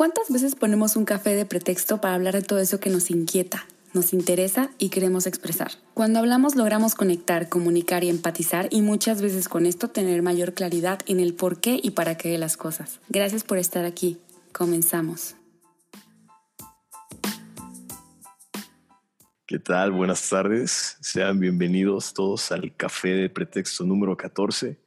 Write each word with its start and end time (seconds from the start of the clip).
¿Cuántas 0.00 0.30
veces 0.30 0.54
ponemos 0.54 0.96
un 0.96 1.04
café 1.04 1.36
de 1.36 1.44
pretexto 1.44 2.00
para 2.00 2.14
hablar 2.14 2.32
de 2.32 2.40
todo 2.40 2.58
eso 2.58 2.80
que 2.80 2.88
nos 2.88 3.10
inquieta, 3.10 3.66
nos 3.92 4.14
interesa 4.14 4.70
y 4.78 4.88
queremos 4.88 5.26
expresar? 5.26 5.72
Cuando 5.92 6.20
hablamos 6.20 6.56
logramos 6.56 6.94
conectar, 6.94 7.50
comunicar 7.50 8.02
y 8.02 8.08
empatizar 8.08 8.68
y 8.70 8.80
muchas 8.80 9.20
veces 9.20 9.50
con 9.50 9.66
esto 9.66 9.88
tener 9.88 10.22
mayor 10.22 10.54
claridad 10.54 11.00
en 11.04 11.20
el 11.20 11.34
por 11.34 11.60
qué 11.60 11.78
y 11.82 11.90
para 11.90 12.16
qué 12.16 12.30
de 12.30 12.38
las 12.38 12.56
cosas. 12.56 12.98
Gracias 13.10 13.44
por 13.44 13.58
estar 13.58 13.84
aquí. 13.84 14.18
Comenzamos. 14.52 15.34
¿Qué 19.46 19.58
tal? 19.58 19.92
Buenas 19.92 20.26
tardes. 20.30 20.96
Sean 21.02 21.38
bienvenidos 21.38 22.14
todos 22.14 22.50
al 22.52 22.74
Café 22.74 23.08
de 23.10 23.28
Pretexto 23.28 23.84
número 23.84 24.16
14. 24.16 24.78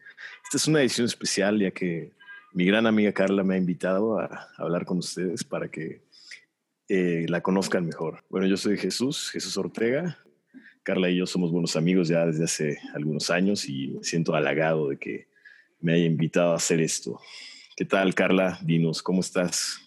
Esta 0.43 0.57
es 0.57 0.67
una 0.67 0.81
edición 0.81 1.05
especial 1.05 1.59
ya 1.59 1.69
que 1.69 2.13
mi 2.53 2.65
gran 2.65 2.85
amiga 2.85 3.11
Carla 3.11 3.43
me 3.43 3.55
ha 3.55 3.57
invitado 3.57 4.19
a, 4.19 4.49
hablar 4.57 4.85
con 4.85 4.99
ustedes 4.99 5.43
para 5.43 5.69
que 5.69 6.03
eh, 6.87 7.25
la 7.27 7.41
conozcan 7.41 7.85
mejor. 7.85 8.23
Bueno, 8.29 8.47
yo 8.47 8.57
soy 8.57 8.77
Jesús, 8.77 9.31
Jesús 9.31 9.57
Ortega. 9.57 10.17
Carla 10.83 11.09
y 11.09 11.17
yo 11.17 11.25
somos 11.25 11.51
buenos 11.51 11.75
amigos 11.75 12.09
ya 12.09 12.25
desde 12.25 12.43
hace 12.43 12.79
algunos 12.93 13.29
años 13.29 13.67
y 13.67 13.87
me 13.87 14.03
siento 14.03 14.35
halagado 14.35 14.89
de 14.89 14.97
que 14.97 15.27
me 15.79 15.93
haya 15.93 16.05
invitado 16.05 16.51
a 16.51 16.57
hacer 16.57 16.81
esto. 16.81 17.19
¿Qué 17.75 17.85
tal, 17.85 18.13
Carla? 18.13 18.59
Dinos, 18.61 19.01
¿cómo 19.01 19.21
estás? 19.21 19.79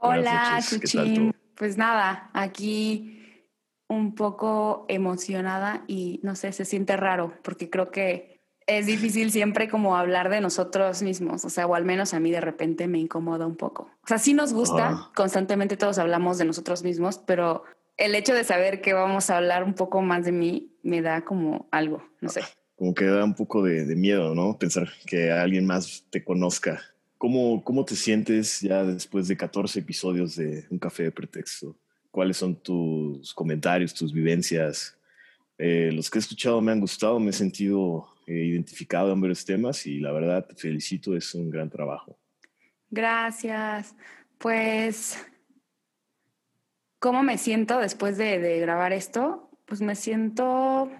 Hola, 0.00 0.60
Chuchín. 0.66 1.34
Pues 1.54 1.76
nada, 1.76 2.30
aquí 2.32 3.44
un 3.88 4.14
poco 4.14 4.86
emocionada 4.88 5.84
y 5.86 6.20
no 6.22 6.34
sé, 6.34 6.52
se 6.52 6.64
siente 6.64 6.96
raro 6.96 7.34
porque 7.42 7.68
creo 7.68 7.90
que 7.90 8.37
es 8.68 8.84
difícil 8.84 9.32
siempre 9.32 9.68
como 9.68 9.96
hablar 9.96 10.28
de 10.28 10.42
nosotros 10.42 11.02
mismos, 11.02 11.44
o 11.44 11.50
sea, 11.50 11.66
o 11.66 11.74
al 11.74 11.86
menos 11.86 12.12
a 12.12 12.20
mí 12.20 12.30
de 12.30 12.42
repente 12.42 12.86
me 12.86 12.98
incomoda 12.98 13.46
un 13.46 13.56
poco. 13.56 13.90
O 14.04 14.06
sea, 14.06 14.18
sí 14.18 14.34
nos 14.34 14.52
gusta, 14.52 15.10
constantemente 15.16 15.78
todos 15.78 15.98
hablamos 15.98 16.36
de 16.36 16.44
nosotros 16.44 16.84
mismos, 16.84 17.18
pero 17.18 17.64
el 17.96 18.14
hecho 18.14 18.34
de 18.34 18.44
saber 18.44 18.82
que 18.82 18.92
vamos 18.92 19.30
a 19.30 19.38
hablar 19.38 19.64
un 19.64 19.72
poco 19.72 20.02
más 20.02 20.26
de 20.26 20.32
mí 20.32 20.76
me 20.82 21.00
da 21.00 21.24
como 21.24 21.66
algo, 21.70 22.06
no 22.20 22.28
sé. 22.28 22.42
Como 22.76 22.94
que 22.94 23.06
da 23.06 23.24
un 23.24 23.34
poco 23.34 23.62
de, 23.62 23.96
miedo, 23.96 24.34
¿no? 24.34 24.58
Pensar 24.58 24.88
que 25.06 25.32
alguien 25.32 25.66
más 25.66 26.04
te 26.10 26.22
conozca. 26.22 26.80
¿Cómo, 27.16 27.64
¿Cómo 27.64 27.86
te 27.86 27.96
sientes 27.96 28.60
ya 28.60 28.84
después 28.84 29.28
de 29.28 29.36
14 29.36 29.80
episodios 29.80 30.36
de 30.36 30.66
Un 30.70 30.78
Café 30.78 31.04
de 31.04 31.10
Pretexto? 31.10 31.74
¿Cuáles 32.10 32.36
son 32.36 32.54
tus 32.54 33.32
comentarios, 33.32 33.94
tus 33.94 34.12
vivencias? 34.12 34.94
Eh, 35.56 35.90
los 35.92 36.10
que 36.10 36.18
he 36.18 36.20
escuchado 36.20 36.60
me 36.60 36.70
han 36.70 36.80
gustado, 36.80 37.18
me 37.18 37.30
he 37.30 37.32
sentido 37.32 38.08
identificado 38.28 39.12
en 39.12 39.20
varios 39.20 39.44
temas 39.44 39.86
y 39.86 40.00
la 40.00 40.12
verdad 40.12 40.46
felicito, 40.56 41.16
es 41.16 41.34
un 41.34 41.50
gran 41.50 41.70
trabajo. 41.70 42.18
Gracias. 42.90 43.94
Pues, 44.38 45.26
¿cómo 46.98 47.22
me 47.22 47.38
siento 47.38 47.78
después 47.78 48.16
de, 48.16 48.60
grabar 48.60 48.92
esto? 48.92 49.50
Pues 49.66 49.80
me 49.80 49.94
siento 49.94 50.90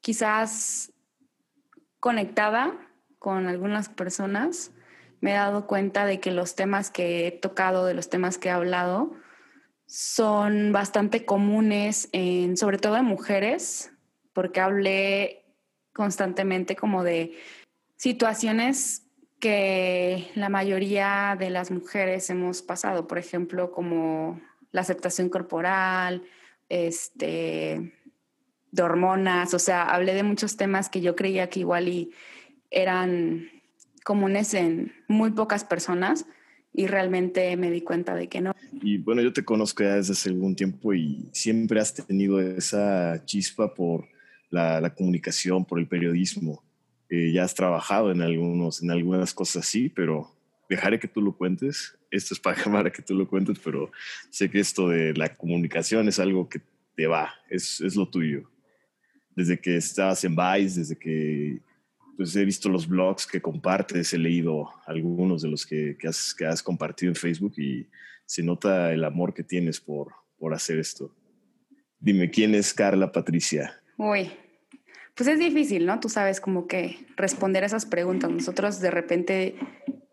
quizás 0.00 0.92
conectada 2.00 2.76
con 3.18 3.46
algunas 3.46 3.88
personas. 3.88 4.72
Me 5.20 5.32
he 5.32 5.34
dado 5.34 5.66
cuenta 5.66 6.06
de 6.06 6.20
que 6.20 6.30
los 6.30 6.54
temas 6.54 6.90
que 6.90 7.26
he 7.26 7.32
tocado, 7.32 7.86
de 7.86 7.94
los 7.94 8.10
temas 8.10 8.38
que 8.38 8.48
he 8.48 8.52
hablado, 8.52 9.14
son 9.86 10.72
bastante 10.72 11.24
comunes, 11.24 12.08
en, 12.12 12.56
sobre 12.56 12.78
todo 12.78 12.96
en 12.96 13.04
mujeres, 13.04 13.92
porque 14.32 14.60
hablé 14.60 15.39
constantemente 15.92 16.76
como 16.76 17.04
de 17.04 17.32
situaciones 17.96 19.06
que 19.40 20.28
la 20.34 20.48
mayoría 20.48 21.36
de 21.38 21.50
las 21.50 21.70
mujeres 21.70 22.28
hemos 22.30 22.62
pasado, 22.62 23.06
por 23.06 23.18
ejemplo, 23.18 23.72
como 23.72 24.40
la 24.72 24.82
aceptación 24.82 25.28
corporal, 25.28 26.22
este, 26.68 27.92
de 28.70 28.82
hormonas, 28.82 29.54
o 29.54 29.58
sea, 29.58 29.82
hablé 29.84 30.14
de 30.14 30.22
muchos 30.22 30.56
temas 30.56 30.88
que 30.88 31.00
yo 31.00 31.16
creía 31.16 31.48
que 31.48 31.60
igual 31.60 31.88
y 31.88 32.12
eran 32.70 33.48
comunes 34.04 34.54
en 34.54 34.92
muy 35.08 35.32
pocas 35.32 35.64
personas 35.64 36.26
y 36.72 36.86
realmente 36.86 37.56
me 37.56 37.70
di 37.70 37.80
cuenta 37.80 38.14
de 38.14 38.28
que 38.28 38.40
no. 38.40 38.54
Y 38.80 38.98
bueno, 38.98 39.22
yo 39.22 39.32
te 39.32 39.44
conozco 39.44 39.82
ya 39.82 39.96
desde 39.96 40.12
hace 40.12 40.28
algún 40.28 40.54
tiempo 40.54 40.94
y 40.94 41.28
siempre 41.32 41.80
has 41.80 41.94
tenido 41.94 42.40
esa 42.40 43.24
chispa 43.24 43.74
por 43.74 44.08
la, 44.50 44.94
comunicación, 44.94 45.64
por 45.64 45.78
el 45.78 45.86
periodismo. 45.86 46.62
Eh, 47.08 47.32
ya 47.32 47.44
has 47.44 47.54
trabajado 47.54 48.12
en, 48.12 48.22
algunos, 48.22 48.82
en 48.82 48.90
algunas 48.90 49.34
cosas 49.34 49.66
así, 49.66 49.88
pero 49.88 50.30
dejaré 50.68 50.98
que 50.98 51.08
tú 51.08 51.20
lo 51.20 51.36
cuentes. 51.36 51.96
Esto 52.10 52.34
es 52.34 52.40
para, 52.40 52.62
para 52.64 52.90
que 52.90 53.02
tú 53.02 53.14
lo 53.14 53.28
cuentes, 53.28 53.58
pero 53.62 53.90
sé 54.30 54.50
que 54.50 54.60
esto 54.60 54.88
de 54.88 55.14
la 55.14 55.34
comunicación 55.36 56.08
es 56.08 56.18
algo 56.18 56.48
que 56.48 56.60
te 56.94 57.06
va, 57.06 57.34
es, 57.48 57.80
es 57.80 57.96
lo 57.96 58.08
tuyo. 58.08 58.50
Desde 59.34 59.60
que 59.60 59.76
estabas 59.76 60.22
en 60.24 60.36
Vice, 60.36 60.80
desde 60.80 60.96
que 60.96 61.60
pues, 62.16 62.36
he 62.36 62.44
visto 62.44 62.68
los 62.68 62.86
blogs 62.86 63.26
que 63.26 63.40
compartes, 63.40 64.12
he 64.12 64.18
leído 64.18 64.68
algunos 64.86 65.42
de 65.42 65.48
los 65.48 65.64
que, 65.64 65.96
que, 65.98 66.08
has, 66.08 66.34
que 66.34 66.44
has 66.44 66.62
compartido 66.62 67.10
en 67.10 67.16
Facebook 67.16 67.54
y 67.56 67.88
se 68.26 68.42
nota 68.42 68.92
el 68.92 69.04
amor 69.04 69.32
que 69.32 69.42
tienes 69.42 69.80
por, 69.80 70.12
por 70.38 70.52
hacer 70.52 70.78
esto. 70.78 71.14
Dime, 71.98 72.30
¿quién 72.30 72.54
es 72.54 72.74
Carla 72.74 73.10
Patricia? 73.10 73.80
Uy, 74.02 74.32
pues 75.14 75.28
es 75.28 75.38
difícil, 75.38 75.84
¿no? 75.84 76.00
Tú 76.00 76.08
sabes 76.08 76.40
como 76.40 76.66
que 76.66 77.06
responder 77.16 77.64
a 77.64 77.66
esas 77.66 77.84
preguntas. 77.84 78.30
Nosotros 78.30 78.80
de 78.80 78.90
repente, 78.90 79.56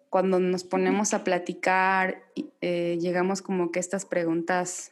cuando 0.09 0.41
nos 0.41 0.65
ponemos 0.65 1.13
a 1.13 1.23
platicar, 1.23 2.21
eh, 2.59 2.97
llegamos 2.99 3.41
como 3.41 3.71
que 3.71 3.79
a 3.79 3.87
estas 3.87 4.05
preguntas 4.05 4.91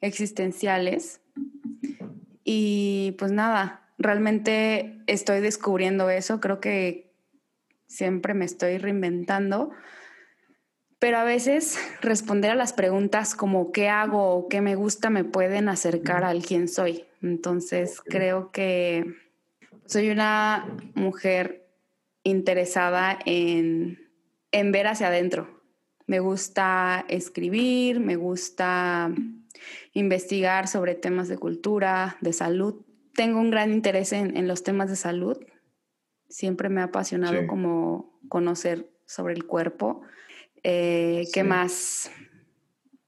existenciales. 0.00 1.20
Y 2.42 3.14
pues 3.18 3.32
nada, 3.32 3.86
realmente 3.98 4.96
estoy 5.06 5.42
descubriendo 5.42 6.08
eso. 6.08 6.40
Creo 6.40 6.58
que 6.58 7.12
siempre 7.86 8.32
me 8.32 8.46
estoy 8.46 8.78
reinventando. 8.78 9.72
Pero 10.98 11.18
a 11.18 11.24
veces 11.24 11.78
responder 12.00 12.50
a 12.50 12.54
las 12.54 12.72
preguntas 12.72 13.34
como 13.34 13.70
qué 13.70 13.88
hago 13.88 14.34
o 14.34 14.48
qué 14.48 14.60
me 14.60 14.76
gusta 14.76 15.10
me 15.10 15.24
pueden 15.24 15.68
acercar 15.68 16.24
al 16.24 16.42
quién 16.42 16.68
soy. 16.68 17.04
Entonces 17.22 18.00
creo 18.00 18.50
que 18.50 19.04
soy 19.84 20.10
una 20.10 20.66
mujer 20.94 21.68
interesada 22.22 23.18
en, 23.26 23.98
en 24.52 24.72
ver 24.72 24.86
hacia 24.86 25.08
adentro. 25.08 25.62
Me 26.06 26.20
gusta 26.20 27.04
escribir, 27.08 28.00
me 28.00 28.16
gusta 28.16 29.12
investigar 29.92 30.68
sobre 30.68 30.94
temas 30.94 31.28
de 31.28 31.38
cultura, 31.38 32.16
de 32.20 32.32
salud. 32.32 32.84
Tengo 33.14 33.40
un 33.40 33.50
gran 33.50 33.72
interés 33.72 34.12
en, 34.12 34.46
los 34.46 34.62
temas 34.62 34.90
de 34.90 34.96
salud. 34.96 35.38
Siempre 36.28 36.68
me 36.68 36.80
ha 36.80 36.84
apasionado 36.84 37.46
como 37.46 38.20
conocer 38.28 38.90
sobre 39.06 39.34
el 39.34 39.46
cuerpo. 39.46 40.02
Eh, 40.68 41.28
¿Qué 41.32 41.44
más? 41.44 42.10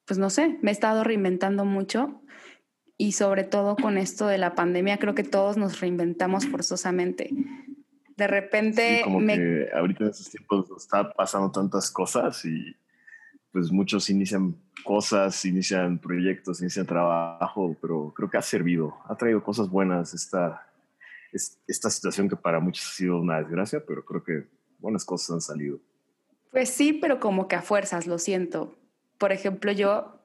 Pues 0.07 0.17
no 0.17 0.31
sé, 0.31 0.61
me 0.63 0.71
he 0.71 0.73
estado 0.73 1.03
reinventando 1.03 1.65
mucho 1.65 2.23
y 2.97 3.13
sobre 3.13 3.43
todo 3.43 3.75
con 3.75 3.99
esto 3.99 4.29
de 4.29 4.39
la 4.39 4.55
pandemia, 4.55 4.99
creo 4.99 5.17
que 5.17 5.25
todos 5.25 5.57
nos 5.57 5.81
reinventamos 5.81 6.47
forzosamente. 6.47 7.31
De 8.17 8.29
repente... 8.29 9.01
como 9.03 9.19
que 9.27 9.71
ahorita 9.75 10.05
en 10.05 10.11
estos 10.11 10.31
tiempos 10.31 10.71
está 10.77 11.13
pasando 11.13 11.51
tantas 11.51 11.91
cosas 11.91 12.45
y 12.45 12.77
pues 13.51 13.73
muchos 13.73 14.09
inician 14.09 14.55
cosas, 14.85 15.45
inician 15.45 15.99
proyectos, 15.99 16.61
inician 16.61 16.87
trabajo, 16.87 17.77
pero 17.83 18.15
creo 18.15 18.31
que 18.31 18.39
ha 18.39 18.43
servido, 18.43 18.95
ha 19.09 19.17
traído 19.17 19.43
cosas 19.43 19.69
buenas 19.69 20.15
esta, 20.15 20.65
esta 21.33 21.91
situación 21.91 22.29
que 22.29 22.37
para 22.37 22.61
muchos 22.61 22.87
ha 22.87 22.93
sido 22.93 23.21
una 23.21 23.39
desgracia, 23.39 23.83
pero 23.85 24.05
creo 24.05 24.23
que 24.23 24.47
buenas 24.79 25.05
cosas 25.05 25.31
han 25.31 25.41
salido. 25.41 25.81
Pues 26.51 26.71
sí, 26.71 26.93
pero 26.93 27.21
como 27.21 27.49
que 27.49 27.57
a 27.57 27.63
fuerzas, 27.63 28.07
lo 28.07 28.19
siento. 28.19 28.77
Por 29.19 29.33
ejemplo, 29.33 29.73
yo 29.73 30.21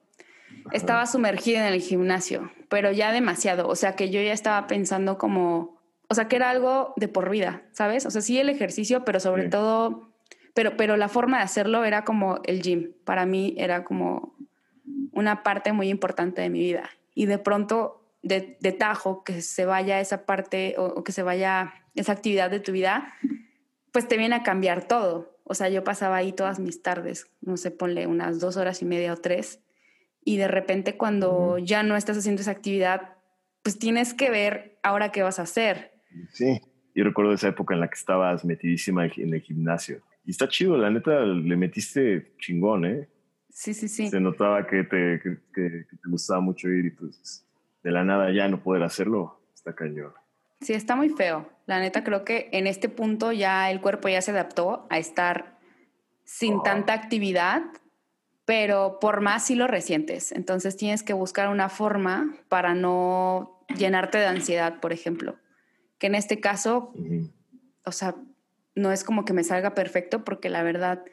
estaba 0.72 1.06
sumergida 1.06 1.66
en 1.66 1.74
el 1.74 1.80
gimnasio, 1.80 2.50
pero 2.68 2.92
ya 2.92 3.12
demasiado. 3.12 3.68
O 3.68 3.76
sea, 3.76 3.96
que 3.96 4.10
yo 4.10 4.20
ya 4.20 4.32
estaba 4.32 4.66
pensando 4.66 5.18
como, 5.18 5.80
o 6.08 6.14
sea, 6.14 6.28
que 6.28 6.36
era 6.36 6.50
algo 6.50 6.94
de 6.96 7.08
por 7.08 7.30
vida, 7.30 7.62
¿sabes? 7.72 8.06
O 8.06 8.10
sea, 8.10 8.22
sí 8.22 8.38
el 8.38 8.48
ejercicio, 8.48 9.04
pero 9.04 9.20
sobre 9.20 9.48
todo, 9.48 10.12
pero, 10.54 10.76
pero 10.76 10.96
la 10.96 11.08
forma 11.08 11.38
de 11.38 11.44
hacerlo 11.44 11.84
era 11.84 12.04
como 12.04 12.40
el 12.44 12.62
gym. 12.62 12.92
Para 13.04 13.26
mí 13.26 13.54
era 13.58 13.84
como 13.84 14.34
una 15.12 15.42
parte 15.42 15.72
muy 15.72 15.88
importante 15.88 16.42
de 16.42 16.50
mi 16.50 16.60
vida. 16.60 16.90
Y 17.14 17.26
de 17.26 17.38
pronto, 17.38 18.04
de, 18.22 18.56
tajo, 18.78 19.22
que 19.24 19.40
se 19.42 19.64
vaya 19.64 20.00
esa 20.00 20.26
parte 20.26 20.74
o, 20.78 21.04
que 21.04 21.12
se 21.12 21.22
vaya 21.22 21.74
esa 21.94 22.12
actividad 22.12 22.50
de 22.50 22.60
tu 22.60 22.72
vida, 22.72 23.14
pues 23.92 24.08
te 24.08 24.16
viene 24.16 24.34
a 24.34 24.42
cambiar 24.42 24.84
todo. 24.86 25.33
O 25.44 25.54
sea, 25.54 25.68
yo 25.68 25.84
pasaba 25.84 26.16
ahí 26.16 26.32
todas 26.32 26.58
mis 26.58 26.82
tardes, 26.82 27.30
no 27.40 27.56
sé, 27.56 27.70
ponle 27.70 28.06
unas 28.06 28.40
dos 28.40 28.56
horas 28.56 28.82
y 28.82 28.86
media 28.86 29.12
o 29.12 29.16
tres, 29.16 29.60
y 30.24 30.38
de 30.38 30.48
repente 30.48 30.96
cuando 30.96 31.58
ya 31.58 31.82
no 31.82 31.96
estás 31.96 32.16
haciendo 32.16 32.40
esa 32.40 32.50
actividad, 32.50 33.18
pues 33.62 33.78
tienes 33.78 34.14
que 34.14 34.30
ver 34.30 34.78
ahora 34.82 35.12
qué 35.12 35.22
vas 35.22 35.38
a 35.38 35.42
hacer. 35.42 35.92
Sí, 36.32 36.60
yo 36.94 37.04
recuerdo 37.04 37.32
esa 37.32 37.48
época 37.48 37.74
en 37.74 37.80
la 37.80 37.88
que 37.88 37.94
estabas 37.94 38.44
metidísima 38.44 39.06
en 39.06 39.34
el 39.34 39.40
gimnasio. 39.42 40.02
Y 40.24 40.30
está 40.30 40.48
chido, 40.48 40.76
la 40.78 40.90
neta, 40.90 41.20
le 41.20 41.56
metiste 41.56 42.34
chingón, 42.38 42.86
¿eh? 42.86 43.08
Sí, 43.50 43.74
sí, 43.74 43.88
sí. 43.88 44.08
Se 44.08 44.20
notaba 44.20 44.66
que 44.66 44.84
te, 44.84 45.20
que, 45.22 45.84
te 45.84 46.08
gustaba 46.08 46.40
mucho 46.40 46.68
ir 46.68 46.86
y 46.86 46.90
pues 46.90 47.46
de 47.82 47.90
la 47.90 48.04
nada 48.04 48.32
ya 48.32 48.48
no 48.48 48.62
poder 48.62 48.82
hacerlo, 48.82 49.40
está 49.54 49.74
cañón. 49.74 50.12
Sí, 50.64 50.72
está 50.72 50.96
muy 50.96 51.10
feo. 51.10 51.46
La 51.66 51.78
neta 51.78 52.02
creo 52.04 52.24
que 52.24 52.48
en 52.52 52.66
este 52.66 52.88
punto 52.88 53.32
ya 53.32 53.70
el 53.70 53.82
cuerpo 53.82 54.08
ya 54.08 54.22
se 54.22 54.30
adaptó 54.30 54.86
a 54.88 54.98
estar 54.98 55.58
sin 56.24 56.62
tanta 56.62 56.94
actividad, 56.94 57.62
pero 58.46 58.98
por 58.98 59.20
más 59.20 59.44
sí 59.44 59.56
lo 59.56 59.66
resientes. 59.66 60.32
Entonces 60.32 60.78
tienes 60.78 61.02
que 61.02 61.12
buscar 61.12 61.48
una 61.48 61.68
forma 61.68 62.34
para 62.48 62.74
no 62.74 63.60
llenarte 63.76 64.16
de 64.16 64.24
ansiedad, 64.24 64.80
por 64.80 64.94
ejemplo. 64.94 65.36
Que 65.98 66.06
en 66.06 66.14
este 66.14 66.40
caso, 66.40 66.94
o 67.84 67.92
sea, 67.92 68.14
no 68.74 68.90
es 68.90 69.04
como 69.04 69.26
que 69.26 69.34
me 69.34 69.44
salga 69.44 69.74
perfecto 69.74 70.24
porque 70.24 70.48
la 70.48 70.62
verdad 70.62 71.04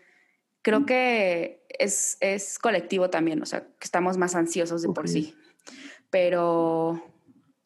creo 0.62 0.86
que 0.86 1.66
es, 1.78 2.16
es 2.22 2.58
colectivo 2.58 3.10
también, 3.10 3.42
o 3.42 3.46
sea, 3.46 3.64
que 3.64 3.84
estamos 3.84 4.18
más 4.18 4.34
ansiosos 4.34 4.82
de 4.82 4.90
por 4.90 5.10
sí. 5.10 5.36
Pero, 6.10 7.11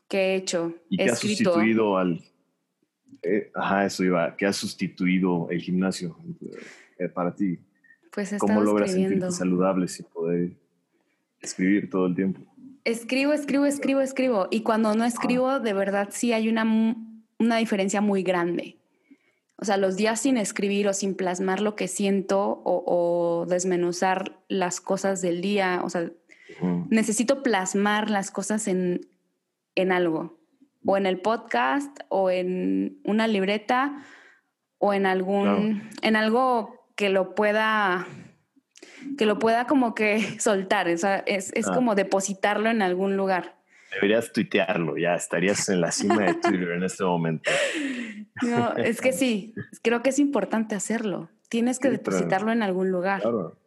¿qué 0.07 0.17
he 0.17 0.35
hecho? 0.35 0.73
¿Y 0.89 1.01
he 1.01 1.05
qué 1.05 1.11
ha 1.11 1.15
sustituido 1.15 1.97
al... 1.97 2.21
Eh, 3.21 3.51
ajá, 3.55 3.85
eso 3.85 4.03
iba. 4.03 4.35
¿Qué 4.35 4.45
ha 4.45 4.53
sustituido 4.53 5.47
el 5.49 5.61
gimnasio 5.61 6.17
eh, 6.99 7.09
para 7.09 7.33
ti? 7.35 7.59
Pues 8.11 8.35
¿Cómo 8.39 8.61
logras 8.61 8.91
sentirte 8.91 9.31
saludable 9.31 9.87
sin 9.87 10.05
poder 10.05 10.51
escribir 11.41 11.89
todo 11.89 12.05
el 12.05 12.15
tiempo? 12.15 12.41
Escribo, 12.83 13.33
escribo, 13.33 13.65
escribo, 13.65 14.01
escribo. 14.01 14.47
Y 14.51 14.61
cuando 14.61 14.95
no 14.95 15.05
escribo, 15.05 15.59
de 15.59 15.73
verdad 15.73 16.09
sí 16.11 16.33
hay 16.33 16.47
una, 16.47 16.95
una 17.39 17.57
diferencia 17.57 17.99
muy 17.99 18.23
grande. 18.23 18.77
O 19.57 19.65
sea, 19.65 19.77
los 19.77 19.95
días 19.95 20.21
sin 20.21 20.37
escribir 20.37 20.87
o 20.87 20.93
sin 20.93 21.15
plasmar 21.15 21.61
lo 21.61 21.75
que 21.75 21.87
siento 21.87 22.61
o, 22.63 23.45
desmenuzar 23.47 24.37
las 24.49 24.81
cosas 24.81 25.21
del 25.21 25.41
día, 25.41 25.81
o 25.83 25.89
sea, 25.89 26.11
necesito 26.89 27.41
plasmar 27.41 28.09
las 28.09 28.31
cosas 28.31 28.67
en, 28.67 29.07
en 29.75 29.91
algo, 29.91 30.39
o 30.85 30.97
en 30.97 31.05
el 31.05 31.19
podcast, 31.19 31.99
o 32.09 32.29
en 32.29 32.99
una 33.03 33.27
libreta, 33.27 34.03
o 34.77 34.93
en 34.93 35.05
algún, 35.05 35.89
en 36.01 36.15
algo 36.15 36.89
que 36.95 37.09
lo 37.09 37.35
pueda, 37.35 38.07
que 39.17 39.25
lo 39.25 39.39
pueda 39.39 39.65
como 39.67 39.95
que 39.95 40.19
soltar, 40.39 40.87
o 40.89 40.97
sea, 40.97 41.17
es, 41.25 41.51
es 41.53 41.67
ah. 41.67 41.73
como 41.73 41.95
depositarlo 41.95 42.69
en 42.69 42.81
algún 42.81 43.17
lugar. 43.17 43.55
Deberías 43.93 44.33
tuitearlo, 44.33 44.97
ya 44.97 45.15
estarías 45.15 45.69
en 45.69 45.79
la 45.79 45.91
cima 45.91 46.17
de 46.17 46.33
Twitter 46.41 46.71
en 46.71 46.83
este 46.83 47.03
momento. 47.03 47.49
No, 48.41 48.75
es 48.75 48.99
que 48.99 49.13
sí, 49.13 49.53
creo 49.81 50.01
que 50.01 50.09
es 50.09 50.19
importante 50.19 50.75
hacerlo. 50.75 51.29
Tienes 51.47 51.79
que 51.79 51.89
depositarlo 51.89 52.51
en 52.51 52.63
algún 52.63 52.91
lugar. 52.91 53.21
Claro. 53.21 53.57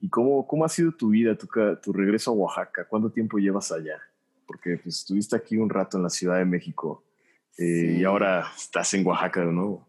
¿Y 0.00 0.08
cómo, 0.08 0.46
cómo 0.46 0.64
ha 0.64 0.68
sido 0.68 0.92
tu 0.92 1.10
vida, 1.10 1.36
tu, 1.36 1.46
tu 1.80 1.92
regreso 1.92 2.32
a 2.32 2.34
Oaxaca? 2.34 2.86
¿Cuánto 2.88 3.10
tiempo 3.10 3.38
llevas 3.38 3.70
allá? 3.70 4.00
Porque 4.46 4.78
pues, 4.82 4.98
estuviste 4.98 5.36
aquí 5.36 5.56
un 5.56 5.70
rato 5.70 5.96
en 5.96 6.02
la 6.02 6.10
Ciudad 6.10 6.38
de 6.38 6.44
México 6.44 7.04
eh, 7.58 7.96
y 7.98 8.04
ahora 8.04 8.46
estás 8.56 8.92
en 8.94 9.06
Oaxaca 9.06 9.40
de 9.40 9.52
nuevo. 9.52 9.86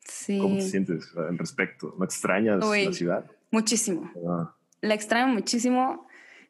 Sí. 0.00 0.38
¿Cómo 0.38 0.56
te 0.56 0.62
sientes 0.62 1.14
al 1.16 1.38
respecto? 1.38 1.94
¿No 1.98 2.04
extrañas 2.04 2.58
la 2.58 2.92
ciudad? 2.92 3.30
Muchísimo. 3.50 4.10
Ah. 4.28 4.54
La 4.80 4.94
extraño 4.94 5.28
muchísimo. 5.28 6.06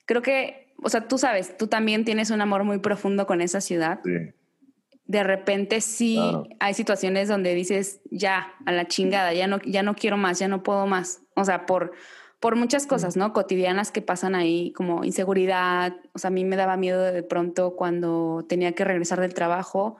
Creo 0.06 0.22
que, 0.22 0.72
o 0.82 0.88
sea, 0.88 1.06
tú 1.06 1.18
sabes, 1.18 1.56
tú 1.56 1.66
también 1.66 2.04
tienes 2.04 2.30
un 2.30 2.40
amor 2.40 2.64
muy 2.64 2.78
profundo 2.78 3.26
con 3.26 3.40
esa 3.40 3.60
ciudad. 3.60 4.00
Sí 4.04 4.32
de 5.10 5.24
repente 5.24 5.80
sí 5.80 6.20
hay 6.60 6.72
situaciones 6.72 7.26
donde 7.26 7.52
dices, 7.52 8.00
ya, 8.12 8.54
a 8.64 8.70
la 8.70 8.86
chingada, 8.86 9.34
ya 9.34 9.48
no, 9.48 9.60
ya 9.62 9.82
no 9.82 9.96
quiero 9.96 10.16
más, 10.16 10.38
ya 10.38 10.46
no 10.46 10.62
puedo 10.62 10.86
más. 10.86 11.22
O 11.34 11.44
sea, 11.44 11.66
por, 11.66 11.90
por 12.40 12.56
muchas 12.56 12.86
cosas, 12.86 13.16
¿no? 13.16 13.34
Cotidianas 13.34 13.92
que 13.92 14.00
pasan 14.00 14.34
ahí, 14.34 14.72
como 14.72 15.04
inseguridad. 15.04 15.94
O 16.14 16.18
sea, 16.18 16.28
a 16.28 16.32
mí 16.32 16.44
me 16.44 16.56
daba 16.56 16.78
miedo 16.78 17.02
de 17.02 17.22
pronto 17.22 17.76
cuando 17.76 18.46
tenía 18.48 18.72
que 18.72 18.84
regresar 18.84 19.20
del 19.20 19.34
trabajo 19.34 19.98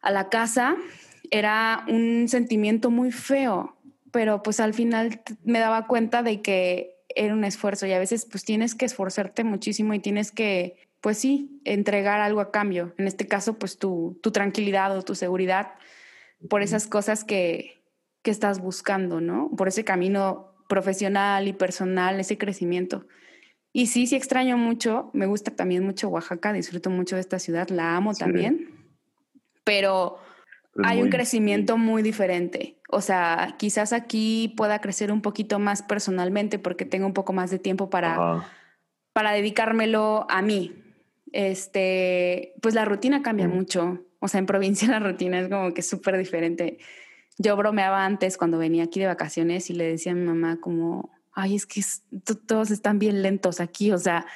a 0.00 0.10
la 0.10 0.30
casa. 0.30 0.76
Era 1.30 1.84
un 1.86 2.28
sentimiento 2.28 2.90
muy 2.90 3.12
feo, 3.12 3.76
pero 4.10 4.42
pues 4.42 4.58
al 4.58 4.72
final 4.72 5.20
me 5.44 5.58
daba 5.58 5.86
cuenta 5.86 6.22
de 6.22 6.40
que 6.40 6.96
era 7.14 7.34
un 7.34 7.44
esfuerzo 7.44 7.86
y 7.86 7.92
a 7.92 7.98
veces 7.98 8.24
pues 8.24 8.44
tienes 8.44 8.74
que 8.74 8.86
esforzarte 8.86 9.44
muchísimo 9.44 9.92
y 9.92 9.98
tienes 9.98 10.32
que 10.32 10.88
pues 11.00 11.18
sí, 11.18 11.60
entregar 11.64 12.20
algo 12.20 12.40
a 12.40 12.50
cambio. 12.50 12.94
En 12.96 13.06
este 13.06 13.28
caso, 13.28 13.58
pues 13.58 13.78
tu, 13.78 14.18
tu 14.22 14.32
tranquilidad 14.32 14.96
o 14.96 15.02
tu 15.02 15.14
seguridad 15.14 15.74
por 16.48 16.62
esas 16.62 16.86
cosas 16.86 17.22
que, 17.22 17.82
que 18.22 18.30
estás 18.30 18.60
buscando, 18.60 19.20
¿no? 19.20 19.50
Por 19.56 19.68
ese 19.68 19.84
camino 19.84 20.57
profesional 20.68 21.48
y 21.48 21.52
personal, 21.52 22.20
ese 22.20 22.38
crecimiento. 22.38 23.06
Y 23.72 23.88
sí, 23.88 24.06
sí 24.06 24.16
extraño 24.16 24.56
mucho, 24.56 25.10
me 25.12 25.26
gusta 25.26 25.50
también 25.50 25.84
mucho 25.84 26.08
Oaxaca, 26.08 26.52
disfruto 26.52 26.90
mucho 26.90 27.16
de 27.16 27.20
esta 27.20 27.38
ciudad, 27.38 27.68
la 27.68 27.96
amo 27.96 28.14
también, 28.14 28.70
pero 29.64 30.18
hay 30.84 31.02
un 31.02 31.10
crecimiento 31.10 31.76
muy 31.76 32.02
diferente. 32.02 32.78
O 32.88 33.00
sea, 33.00 33.56
quizás 33.58 33.92
aquí 33.92 34.54
pueda 34.56 34.80
crecer 34.80 35.12
un 35.12 35.20
poquito 35.20 35.58
más 35.58 35.82
personalmente 35.82 36.58
porque 36.58 36.84
tengo 36.84 37.06
un 37.06 37.12
poco 37.12 37.32
más 37.32 37.50
de 37.50 37.58
tiempo 37.58 37.90
para, 37.90 38.48
para 39.12 39.32
dedicármelo 39.32 40.26
a 40.30 40.40
mí, 40.40 40.82
este, 41.32 42.54
pues 42.62 42.74
la 42.74 42.84
rutina 42.84 43.22
cambia 43.22 43.48
mucho. 43.48 44.06
O 44.20 44.28
sea, 44.28 44.38
en 44.38 44.46
provincia 44.46 44.88
la 44.90 44.98
rutina 44.98 45.40
es 45.40 45.48
como 45.48 45.74
que 45.74 45.82
súper 45.82 46.16
diferente. 46.16 46.78
Yo 47.38 47.56
bromeaba 47.56 48.04
antes 48.04 48.36
cuando 48.36 48.58
venía 48.58 48.84
aquí 48.84 49.00
de 49.00 49.06
vacaciones 49.06 49.70
y 49.70 49.74
le 49.74 49.84
decía 49.84 50.12
a 50.12 50.14
mi 50.14 50.26
mamá 50.26 50.58
como, 50.60 51.10
ay, 51.32 51.54
es 51.54 51.66
que 51.66 51.82
todos 52.46 52.70
están 52.70 52.98
bien 52.98 53.22
lentos 53.22 53.60
aquí, 53.60 53.92
o 53.92 53.98
sea, 53.98 54.26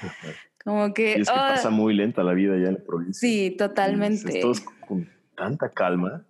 como 0.65 0.95
que... 0.95 1.15
es 1.15 1.29
que 1.29 1.35
pasa 1.35 1.71
muy 1.71 1.95
lenta 1.95 2.23
la 2.23 2.33
vida 2.33 2.57
ya 2.57 2.69
en 2.69 2.75
la 2.75 2.85
provincia. 2.85 3.21
Sí, 3.21 3.55
totalmente. 3.59 4.41
Todos 4.41 4.61
con 4.61 5.09
tanta 5.37 5.69
calma. 5.71 6.25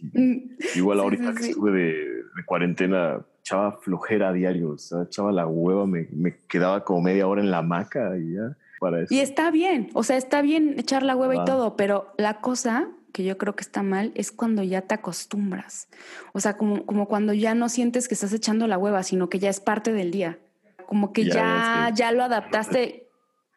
Mm, 0.00 0.56
Igual 0.76 1.00
ahorita 1.00 1.34
que 1.34 1.50
estuve 1.50 1.72
de, 1.72 2.06
cuarentena, 2.46 3.24
echaba 3.40 3.78
flojera 3.82 4.30
a 4.30 4.32
diario, 4.32 4.70
o 4.70 4.78
sea, 4.78 5.02
echaba 5.02 5.30
la 5.30 5.46
hueva, 5.46 5.86
me, 5.86 6.08
me 6.10 6.38
quedaba 6.48 6.84
como 6.84 7.02
media 7.02 7.26
hora 7.26 7.42
en 7.42 7.50
la 7.50 7.58
hamaca 7.58 8.16
y 8.18 8.34
ya 8.34 8.56
y 9.10 9.20
está 9.20 9.50
bien, 9.50 9.90
o 9.94 10.02
sea, 10.02 10.16
está 10.16 10.42
bien 10.42 10.74
echar 10.78 11.02
la 11.02 11.16
hueva 11.16 11.34
y 11.34 11.44
todo, 11.44 11.76
pero 11.76 12.12
la 12.18 12.40
cosa 12.40 12.88
que 13.14 13.22
yo 13.22 13.38
creo 13.38 13.54
que 13.54 13.62
está 13.62 13.84
mal 13.84 14.10
es 14.16 14.32
cuando 14.32 14.64
ya 14.64 14.82
te 14.82 14.94
acostumbras. 14.94 15.86
O 16.32 16.40
sea, 16.40 16.56
como, 16.56 16.84
como 16.84 17.06
cuando 17.06 17.32
ya 17.32 17.54
no 17.54 17.68
sientes 17.68 18.08
que 18.08 18.14
estás 18.14 18.32
echando 18.32 18.66
la 18.66 18.76
hueva, 18.76 19.04
sino 19.04 19.30
que 19.30 19.38
ya 19.38 19.48
es 19.48 19.60
parte 19.60 19.92
del 19.92 20.10
día. 20.10 20.40
Como 20.88 21.12
que 21.12 21.24
ya, 21.24 21.92
ya, 21.94 22.10
lo 22.10 22.24
adaptaste. 22.24 23.06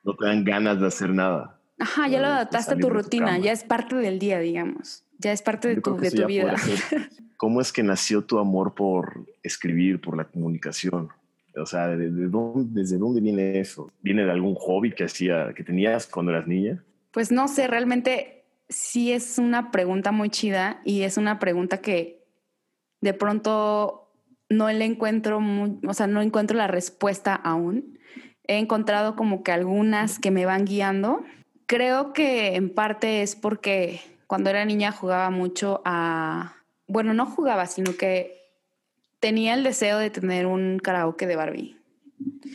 No 0.03 0.15
te 0.15 0.27
dan 0.27 0.46
ganas 0.46 0.79
de 0.79 0.86
hacer 0.86 1.10
nada. 1.10 1.60
Ajá, 1.79 2.08
ya 2.08 2.22
lo 2.22 2.27
adaptaste 2.27 2.75
a 2.75 2.77
tu 2.77 2.89
rutina, 2.89 3.39
ya 3.39 3.51
es 3.51 3.63
parte 3.63 3.96
del 3.96 4.20
día, 4.20 4.39
digamos. 4.39 5.03
Ya 5.17 5.31
es 5.31 5.41
parte 5.41 5.70
de 5.70 5.81
tu, 5.81 5.98
de 5.98 6.12
tu 6.12 6.27
vida. 6.27 6.53
¿Cómo 7.38 7.60
es 7.60 7.74
que 7.74 7.81
nació 7.81 8.24
tu 8.24 8.38
amor 8.38 8.75
por 8.75 9.25
escribir, 9.41 10.00
por 10.00 10.15
la 10.15 10.25
comunicación? 10.25 11.10
O 11.55 11.65
sea, 11.65 11.88
¿de, 11.88 12.10
dónde, 12.27 12.81
¿desde 12.81 13.00
dónde 13.00 13.22
viene 13.22 13.60
eso? 13.60 13.91
¿Viene 14.03 14.24
de 14.24 14.31
algún 14.31 14.53
hobby 14.53 14.93
que 14.93 15.05
hacía, 15.05 15.51
que 15.55 15.63
tenías 15.63 16.05
cuando 16.05 16.31
eras 16.31 16.48
niña? 16.48 16.84
Pues 17.12 17.31
no 17.31 17.48
sé, 17.48 17.65
realmente 17.65 18.37
sí 18.69 19.12
es 19.12 19.38
una 19.38 19.71
pregunta 19.71 20.12
muy 20.12 20.29
chida 20.29 20.81
y 20.83 21.03
es 21.03 21.17
una 21.17 21.39
pregunta 21.39 21.79
que 21.79 22.25
de 23.01 23.13
pronto 23.13 24.12
no 24.50 24.71
le 24.71 24.86
encuentro, 24.86 25.39
o 25.88 25.93
sea, 25.93 26.07
no 26.07 26.21
encuentro 26.21 26.57
la 26.57 26.67
respuesta 26.67 27.36
aún. 27.36 28.00
He 28.43 28.57
encontrado 28.57 29.15
como 29.15 29.43
que 29.43 29.51
algunas 29.51 30.19
que 30.19 30.31
me 30.31 30.45
van 30.45 30.65
guiando. 30.65 31.24
Creo 31.65 32.13
que 32.13 32.55
en 32.55 32.74
parte 32.74 33.21
es 33.21 33.36
porque 33.36 34.00
cuando 34.25 34.50
era 34.50 34.63
niña 34.63 34.91
jugaba 34.91 35.29
mucho 35.29 35.81
a, 35.83 36.55
bueno, 36.88 37.13
no 37.13 37.25
jugaba, 37.25 37.65
sino 37.65 37.95
que 37.97 38.38
tenía 39.19 39.53
el 39.53 39.63
deseo 39.63 39.97
de 39.97 40.09
tener 40.09 40.45
un 40.45 40.79
karaoke 40.79 41.27
de 41.27 41.36
Barbie. 41.36 41.77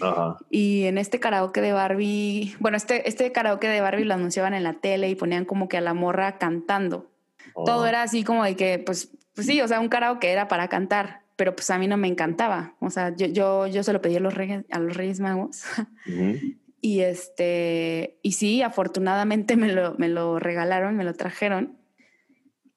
Ajá. 0.00 0.36
Y 0.50 0.84
en 0.84 0.98
este 0.98 1.20
karaoke 1.20 1.60
de 1.60 1.72
Barbie, 1.72 2.54
bueno, 2.60 2.76
este, 2.76 3.08
este 3.08 3.32
karaoke 3.32 3.68
de 3.68 3.80
Barbie 3.80 4.04
lo 4.04 4.14
anunciaban 4.14 4.54
en 4.54 4.62
la 4.62 4.74
tele 4.74 5.08
y 5.08 5.14
ponían 5.14 5.44
como 5.44 5.68
que 5.68 5.78
a 5.78 5.80
la 5.80 5.94
morra 5.94 6.38
cantando. 6.38 7.10
Todo 7.54 7.82
oh. 7.82 7.86
era 7.86 8.02
así 8.02 8.24
como 8.24 8.44
de 8.44 8.56
que, 8.56 8.78
pues, 8.78 9.10
pues 9.34 9.46
sí, 9.46 9.60
o 9.60 9.68
sea, 9.68 9.80
un 9.80 9.88
karaoke 9.88 10.30
era 10.30 10.48
para 10.48 10.68
cantar, 10.68 11.22
pero 11.36 11.54
pues 11.54 11.70
a 11.70 11.78
mí 11.78 11.86
no 11.86 11.96
me 11.96 12.08
encantaba. 12.08 12.74
O 12.80 12.90
sea, 12.90 13.14
yo, 13.14 13.26
yo, 13.26 13.66
yo 13.66 13.82
se 13.82 13.92
lo 13.92 14.00
pedí 14.00 14.16
a 14.16 14.20
los 14.20 14.34
Reyes, 14.34 14.64
a 14.70 14.78
los 14.78 14.96
reyes 14.96 15.20
Magos. 15.20 15.64
y 16.80 17.00
este, 17.00 18.18
y 18.22 18.32
sí, 18.32 18.62
afortunadamente 18.62 19.56
me 19.56 19.72
lo, 19.72 19.94
me 19.98 20.08
lo 20.08 20.38
regalaron, 20.38 20.96
me 20.96 21.04
lo 21.04 21.14
trajeron. 21.14 21.76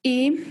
Y 0.02 0.42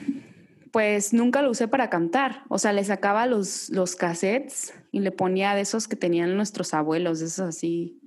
pues 0.75 1.15
nunca 1.15 1.41
lo 1.41 1.51
usé 1.51 1.69
para 1.69 1.89
cantar. 1.89 2.43
O 2.49 2.59
sea, 2.59 2.73
le 2.73 2.83
sacaba 2.83 3.27
los, 3.27 3.71
los 3.71 3.95
cassettes 3.95 4.75
y 4.91 4.99
le 4.99 5.13
ponía 5.13 5.55
de 5.55 5.61
esos 5.61 5.87
que 5.87 5.95
tenían 5.95 6.37
nuestros 6.37 6.75
abuelos, 6.75 7.21
de 7.21 7.27
esos 7.27 7.47
así, 7.47 8.01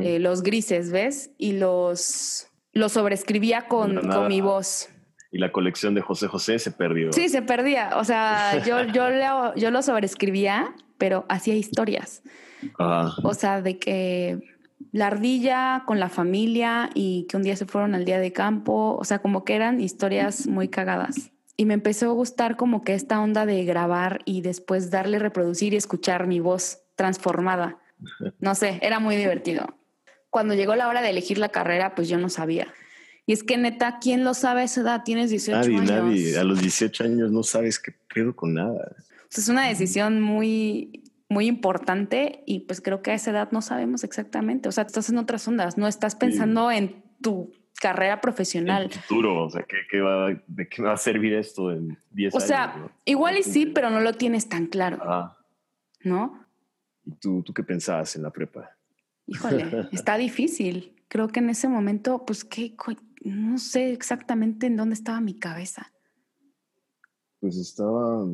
eh, 0.00 0.20
los 0.20 0.44
grises, 0.44 0.92
¿ves? 0.92 1.32
Y 1.38 1.54
los, 1.54 2.46
los 2.72 2.92
sobrescribía 2.92 3.66
con, 3.66 3.96
con 4.08 4.28
mi 4.28 4.40
voz. 4.40 4.88
Y 5.32 5.38
la 5.38 5.50
colección 5.50 5.96
de 5.96 6.02
José 6.02 6.28
José 6.28 6.60
se 6.60 6.70
perdió. 6.70 7.12
Sí, 7.12 7.28
se 7.28 7.42
perdía. 7.42 7.96
O 7.96 8.04
sea, 8.04 8.62
yo, 8.64 8.84
yo, 8.94 9.08
yo 9.56 9.70
lo 9.72 9.82
sobrescribía 9.82 10.72
pero 10.98 11.26
hacía 11.28 11.54
historias. 11.54 12.22
O 13.22 13.34
sea, 13.34 13.60
de 13.60 13.78
que 13.78 14.38
la 14.92 15.08
ardilla 15.08 15.82
con 15.86 16.00
la 16.00 16.08
familia 16.08 16.90
y 16.94 17.26
que 17.28 17.36
un 17.36 17.42
día 17.42 17.56
se 17.56 17.66
fueron 17.66 17.94
al 17.94 18.04
día 18.04 18.18
de 18.18 18.32
campo, 18.32 18.96
o 18.98 19.04
sea, 19.04 19.18
como 19.18 19.44
que 19.44 19.54
eran 19.54 19.80
historias 19.80 20.46
muy 20.46 20.68
cagadas. 20.68 21.33
Y 21.56 21.66
me 21.66 21.74
empezó 21.74 22.10
a 22.10 22.12
gustar 22.12 22.56
como 22.56 22.82
que 22.82 22.94
esta 22.94 23.20
onda 23.20 23.46
de 23.46 23.64
grabar 23.64 24.20
y 24.24 24.40
después 24.40 24.90
darle 24.90 25.18
reproducir 25.18 25.72
y 25.72 25.76
escuchar 25.76 26.26
mi 26.26 26.40
voz 26.40 26.80
transformada. 26.96 27.78
No 28.40 28.54
sé, 28.54 28.78
era 28.82 28.98
muy 28.98 29.16
divertido. 29.16 29.78
Cuando 30.28 30.54
llegó 30.54 30.74
la 30.74 30.88
hora 30.88 31.00
de 31.00 31.10
elegir 31.10 31.38
la 31.38 31.48
carrera, 31.48 31.94
pues 31.94 32.08
yo 32.08 32.18
no 32.18 32.28
sabía. 32.28 32.66
Y 33.24 33.32
es 33.32 33.42
que 33.42 33.56
neta, 33.56 33.98
¿quién 34.00 34.24
lo 34.24 34.34
sabe 34.34 34.62
a 34.62 34.64
esa 34.64 34.82
edad? 34.82 35.02
Tienes 35.04 35.30
18 35.30 35.58
años. 35.58 35.82
Nadie, 35.84 36.02
nadie. 36.02 36.38
A 36.38 36.44
los 36.44 36.60
18 36.60 37.04
años 37.04 37.30
no 37.30 37.42
sabes 37.42 37.78
qué 37.78 37.94
pedo 38.12 38.36
con 38.36 38.54
nada. 38.54 38.94
Es 39.34 39.48
una 39.48 39.66
decisión 39.66 40.20
muy, 40.20 41.04
muy 41.28 41.46
importante 41.46 42.42
y 42.46 42.60
pues 42.60 42.80
creo 42.80 43.02
que 43.02 43.12
a 43.12 43.14
esa 43.14 43.30
edad 43.30 43.50
no 43.52 43.62
sabemos 43.62 44.04
exactamente. 44.04 44.68
O 44.68 44.72
sea, 44.72 44.84
estás 44.84 45.08
en 45.08 45.18
otras 45.18 45.46
ondas, 45.48 45.78
no 45.78 45.88
estás 45.88 46.14
pensando 46.16 46.70
en 46.70 47.02
tu 47.22 47.52
carrera 47.84 48.18
profesional. 48.18 48.90
futuro, 48.90 49.44
o 49.44 49.50
sea, 49.50 49.62
¿qué, 49.90 50.00
va, 50.00 50.30
¿de 50.46 50.68
qué 50.70 50.82
va 50.82 50.94
a 50.94 50.96
servir 50.96 51.34
esto 51.34 51.70
en 51.70 51.98
10 52.12 52.34
años? 52.34 52.42
O 52.42 52.46
sea, 52.46 52.90
igual 53.04 53.36
y 53.36 53.42
sí, 53.42 53.66
pero 53.66 53.90
no 53.90 54.00
lo 54.00 54.14
tienes 54.14 54.48
tan 54.48 54.68
claro. 54.68 55.00
Ah. 55.02 55.36
¿No? 56.02 56.46
¿Y 57.04 57.10
tú, 57.16 57.42
tú 57.42 57.52
qué 57.52 57.62
pensabas 57.62 58.16
en 58.16 58.22
la 58.22 58.30
prepa? 58.30 58.70
Híjole, 59.26 59.66
está 59.92 60.16
difícil. 60.16 60.94
Creo 61.08 61.28
que 61.28 61.40
en 61.40 61.50
ese 61.50 61.68
momento, 61.68 62.24
pues, 62.24 62.42
¿qué? 62.42 62.74
No 63.20 63.58
sé 63.58 63.92
exactamente 63.92 64.66
en 64.66 64.76
dónde 64.76 64.94
estaba 64.94 65.20
mi 65.20 65.34
cabeza. 65.34 65.92
Pues 67.40 67.58
estaba 67.58 68.24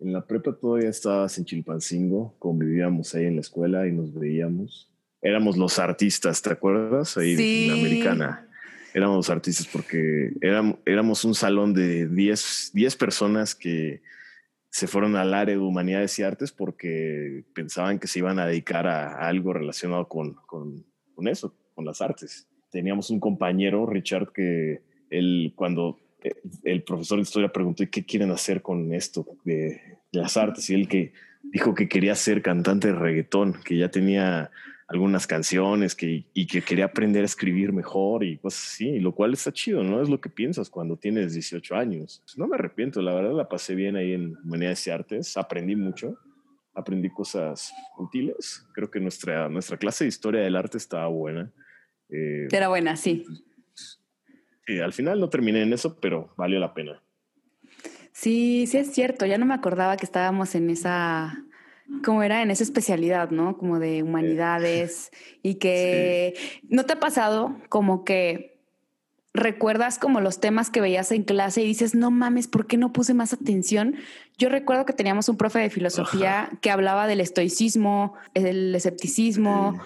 en 0.00 0.12
la 0.12 0.26
prepa 0.26 0.52
todavía 0.52 0.90
estabas 0.90 1.38
en 1.38 1.46
Chilpancingo, 1.46 2.34
convivíamos 2.38 3.14
ahí 3.14 3.24
en 3.24 3.36
la 3.36 3.40
escuela 3.40 3.86
y 3.86 3.92
nos 3.92 4.12
veíamos. 4.12 4.92
Éramos 5.22 5.56
los 5.56 5.78
artistas, 5.78 6.42
¿te 6.42 6.50
acuerdas? 6.50 7.16
Ahí 7.16 7.34
en 7.38 7.68
la 7.68 7.74
americana. 7.74 8.47
Éramos 8.94 9.30
artistas 9.30 9.66
porque 9.66 10.32
éramos, 10.40 10.78
éramos 10.86 11.24
un 11.24 11.34
salón 11.34 11.74
de 11.74 12.08
10, 12.08 12.70
10 12.74 12.96
personas 12.96 13.54
que 13.54 14.02
se 14.70 14.86
fueron 14.86 15.16
al 15.16 15.34
área 15.34 15.54
de 15.54 15.60
humanidades 15.60 16.18
y 16.18 16.22
artes 16.22 16.52
porque 16.52 17.44
pensaban 17.54 17.98
que 17.98 18.06
se 18.06 18.18
iban 18.18 18.38
a 18.38 18.46
dedicar 18.46 18.86
a, 18.86 19.26
algo 19.26 19.52
relacionado 19.52 20.08
con, 20.08 20.34
con, 20.46 20.84
con, 21.14 21.28
eso, 21.28 21.54
con 21.74 21.84
las 21.84 22.00
artes. 22.00 22.48
Teníamos 22.70 23.10
un 23.10 23.20
compañero, 23.20 23.86
Richard, 23.86 24.32
que 24.32 24.82
él 25.10 25.52
cuando 25.56 25.98
el 26.64 26.82
profesor 26.82 27.18
de 27.18 27.22
historia 27.22 27.52
preguntó 27.52 27.84
qué 27.90 28.04
quieren 28.04 28.30
hacer 28.30 28.62
con 28.62 28.92
esto 28.92 29.26
de, 29.44 29.98
las 30.10 30.36
artes 30.36 30.68
y 30.70 30.74
él 30.74 30.88
que 30.88 31.12
dijo 31.42 31.74
que 31.74 31.88
quería 31.88 32.14
ser 32.14 32.40
cantante 32.42 32.88
de 32.88 32.94
reggaetón, 32.94 33.54
que 33.64 33.76
ya 33.76 33.90
tenía 33.90 34.50
algunas 34.88 35.26
canciones 35.26 35.94
que, 35.94 36.24
y 36.32 36.46
que 36.46 36.62
quería 36.62 36.86
aprender 36.86 37.22
a 37.22 37.26
escribir 37.26 37.72
mejor 37.72 38.24
y 38.24 38.38
cosas 38.38 38.72
así, 38.72 38.98
lo 38.98 39.14
cual 39.14 39.34
está 39.34 39.52
chido, 39.52 39.84
¿no? 39.84 40.02
Es 40.02 40.08
lo 40.08 40.20
que 40.20 40.30
piensas 40.30 40.70
cuando 40.70 40.96
tienes 40.96 41.34
18 41.34 41.76
años. 41.76 42.22
No 42.36 42.46
me 42.46 42.56
arrepiento, 42.56 43.02
la 43.02 43.14
verdad 43.14 43.34
la 43.34 43.48
pasé 43.48 43.74
bien 43.74 43.96
ahí 43.96 44.14
en 44.14 44.36
Humanidades 44.44 44.86
y 44.86 44.90
Artes, 44.90 45.36
aprendí 45.36 45.76
mucho, 45.76 46.18
aprendí 46.74 47.10
cosas 47.10 47.72
útiles. 47.98 48.66
Creo 48.72 48.90
que 48.90 48.98
nuestra, 48.98 49.48
nuestra 49.48 49.76
clase 49.76 50.04
de 50.04 50.08
historia 50.08 50.40
del 50.40 50.56
arte 50.56 50.78
estaba 50.78 51.06
buena. 51.08 51.52
Eh, 52.08 52.48
Era 52.50 52.68
buena, 52.68 52.96
sí 52.96 53.26
al 54.82 54.92
final 54.92 55.18
no 55.20 55.28
terminé 55.28 55.62
en 55.62 55.72
eso, 55.72 55.98
pero 56.00 56.32
valió 56.36 56.58
la 56.58 56.74
pena. 56.74 57.02
Sí, 58.12 58.66
sí 58.66 58.78
es 58.78 58.92
cierto. 58.92 59.26
Ya 59.26 59.38
no 59.38 59.46
me 59.46 59.54
acordaba 59.54 59.96
que 59.96 60.04
estábamos 60.04 60.54
en 60.54 60.70
esa, 60.70 61.44
como 62.04 62.22
era 62.22 62.42
en 62.42 62.50
esa 62.50 62.64
especialidad, 62.64 63.30
¿no? 63.30 63.56
Como 63.56 63.78
de 63.78 64.02
humanidades 64.02 65.10
y 65.42 65.56
que 65.56 66.34
no 66.68 66.84
te 66.84 66.94
ha 66.94 67.00
pasado 67.00 67.56
como 67.68 68.04
que 68.04 68.58
recuerdas 69.34 69.98
como 69.98 70.20
los 70.20 70.40
temas 70.40 70.70
que 70.70 70.80
veías 70.80 71.12
en 71.12 71.22
clase 71.22 71.62
y 71.62 71.66
dices, 71.66 71.94
no 71.94 72.10
mames, 72.10 72.48
¿por 72.48 72.66
qué 72.66 72.76
no 72.76 72.92
puse 72.92 73.14
más 73.14 73.32
atención? 73.32 73.96
Yo 74.36 74.48
recuerdo 74.48 74.84
que 74.84 74.92
teníamos 74.92 75.28
un 75.28 75.36
profe 75.36 75.58
de 75.60 75.70
filosofía 75.70 76.50
que 76.60 76.70
hablaba 76.70 77.06
del 77.06 77.20
estoicismo, 77.20 78.14
el 78.34 78.74
escepticismo 78.74 79.80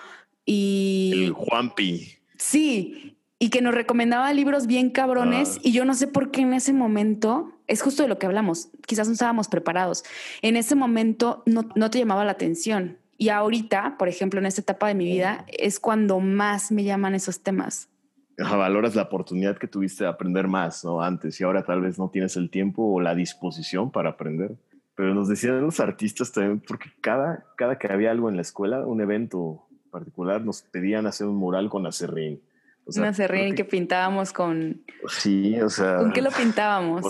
y... 0.45 1.13
El 1.27 1.33
Juanpi. 1.33 2.19
Sí, 2.37 3.19
y 3.39 3.51
que 3.51 3.61
nos 3.61 3.75
recomendaba 3.75 4.33
libros 4.33 4.67
bien 4.67 4.91
cabrones 4.91 5.59
y 5.63 5.73
yo 5.73 5.85
no 5.85 5.95
sé 5.95 6.07
por 6.07 6.31
qué 6.31 6.43
en 6.43 6.55
ese 6.55 6.73
momento, 6.73 7.53
es 7.73 7.81
justo 7.81 8.03
de 8.03 8.09
lo 8.09 8.19
que 8.19 8.27
hablamos, 8.27 8.69
quizás 8.87 9.07
no 9.09 9.15
estábamos 9.15 9.49
preparados, 9.49 10.05
en 10.43 10.57
ese 10.57 10.75
momento 10.75 11.43
no, 11.47 11.69
no 11.75 11.91
te 11.91 11.99
llamaba 11.99 12.25
la 12.25 12.33
atención. 12.33 12.99
Y 13.17 13.31
ahorita, 13.31 13.97
por 13.99 14.09
ejemplo, 14.09 14.41
en 14.41 14.47
esta 14.47 14.61
etapa 14.61 14.89
de 14.89 14.95
mi 14.95 15.05
vida, 15.05 15.47
es 15.49 15.81
cuando 15.81 16.21
más 16.21 16.71
me 16.71 16.85
llaman 16.85 17.15
esos 17.15 17.43
temas. 17.43 17.89
valoras 18.37 18.95
la 18.95 19.03
oportunidad 19.03 19.57
que 19.57 19.69
tuviste 19.69 20.05
de 20.05 20.11
aprender 20.11 20.49
más, 20.49 20.85
¿no? 20.85 21.01
Antes 21.01 21.41
y 21.41 21.45
ahora 21.45 21.65
tal 21.65 21.81
vez 21.81 21.99
no 21.99 22.11
tienes 22.11 22.37
el 22.37 22.51
tiempo 22.51 22.83
o 22.83 23.01
la 23.01 23.15
disposición 23.15 23.91
para 23.91 24.11
aprender. 24.11 24.57
Pero 24.95 25.15
nos 25.15 25.29
decían 25.29 25.63
los 25.63 25.81
artistas 25.81 26.33
también, 26.33 26.61
porque 26.61 26.91
cada, 27.01 27.47
cada 27.57 27.79
que 27.79 27.91
había 27.91 28.11
algo 28.11 28.29
en 28.29 28.37
la 28.37 28.43
escuela, 28.43 28.85
un 28.85 29.01
evento 29.01 29.67
particular, 29.91 30.43
nos 30.43 30.63
pedían 30.63 31.07
hacer 31.07 31.27
un 31.27 31.37
mural 31.37 31.71
con 31.71 31.87
acerrín 31.87 32.41
una 32.87 33.13
serrín 33.13 33.55
que, 33.55 33.65
pintábamos 33.65 34.33
con. 34.33 34.83
Sí, 35.09 35.61
o 35.61 35.71
sea. 35.71 35.97
¿Con 35.99 36.13
qué 36.13 36.23
lo 36.23 36.31
pintábamos? 36.31 37.05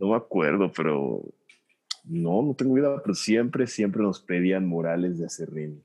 No 0.00 0.08
me 0.08 0.16
acuerdo, 0.16 0.72
pero. 0.72 1.22
No, 2.04 2.42
no 2.42 2.54
tengo 2.54 2.78
idea, 2.78 2.96
pero 3.02 3.14
siempre, 3.14 3.66
siempre 3.66 4.02
nos 4.02 4.20
pedían 4.20 4.66
murales 4.66 5.18
de 5.18 5.26
acerrín. 5.26 5.84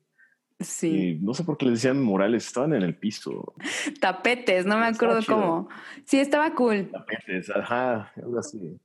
Sí. 0.61 1.19
no 1.21 1.33
sé 1.33 1.43
por 1.43 1.57
qué 1.57 1.65
le 1.65 1.71
decían 1.71 2.01
murales, 2.01 2.47
estaban 2.47 2.73
en 2.73 2.81
el 2.81 2.95
piso. 2.95 3.53
Tapetes, 3.99 4.65
no 4.65 4.77
me 4.77 4.85
acuerdo 4.85 5.19
cómo. 5.27 5.67
Sí, 6.05 6.17
estaba 6.17 6.55
cool. 6.55 6.89
Tapetes, 6.89 7.49
ajá, 7.49 8.13
algo 8.15 8.39
así. 8.39 8.79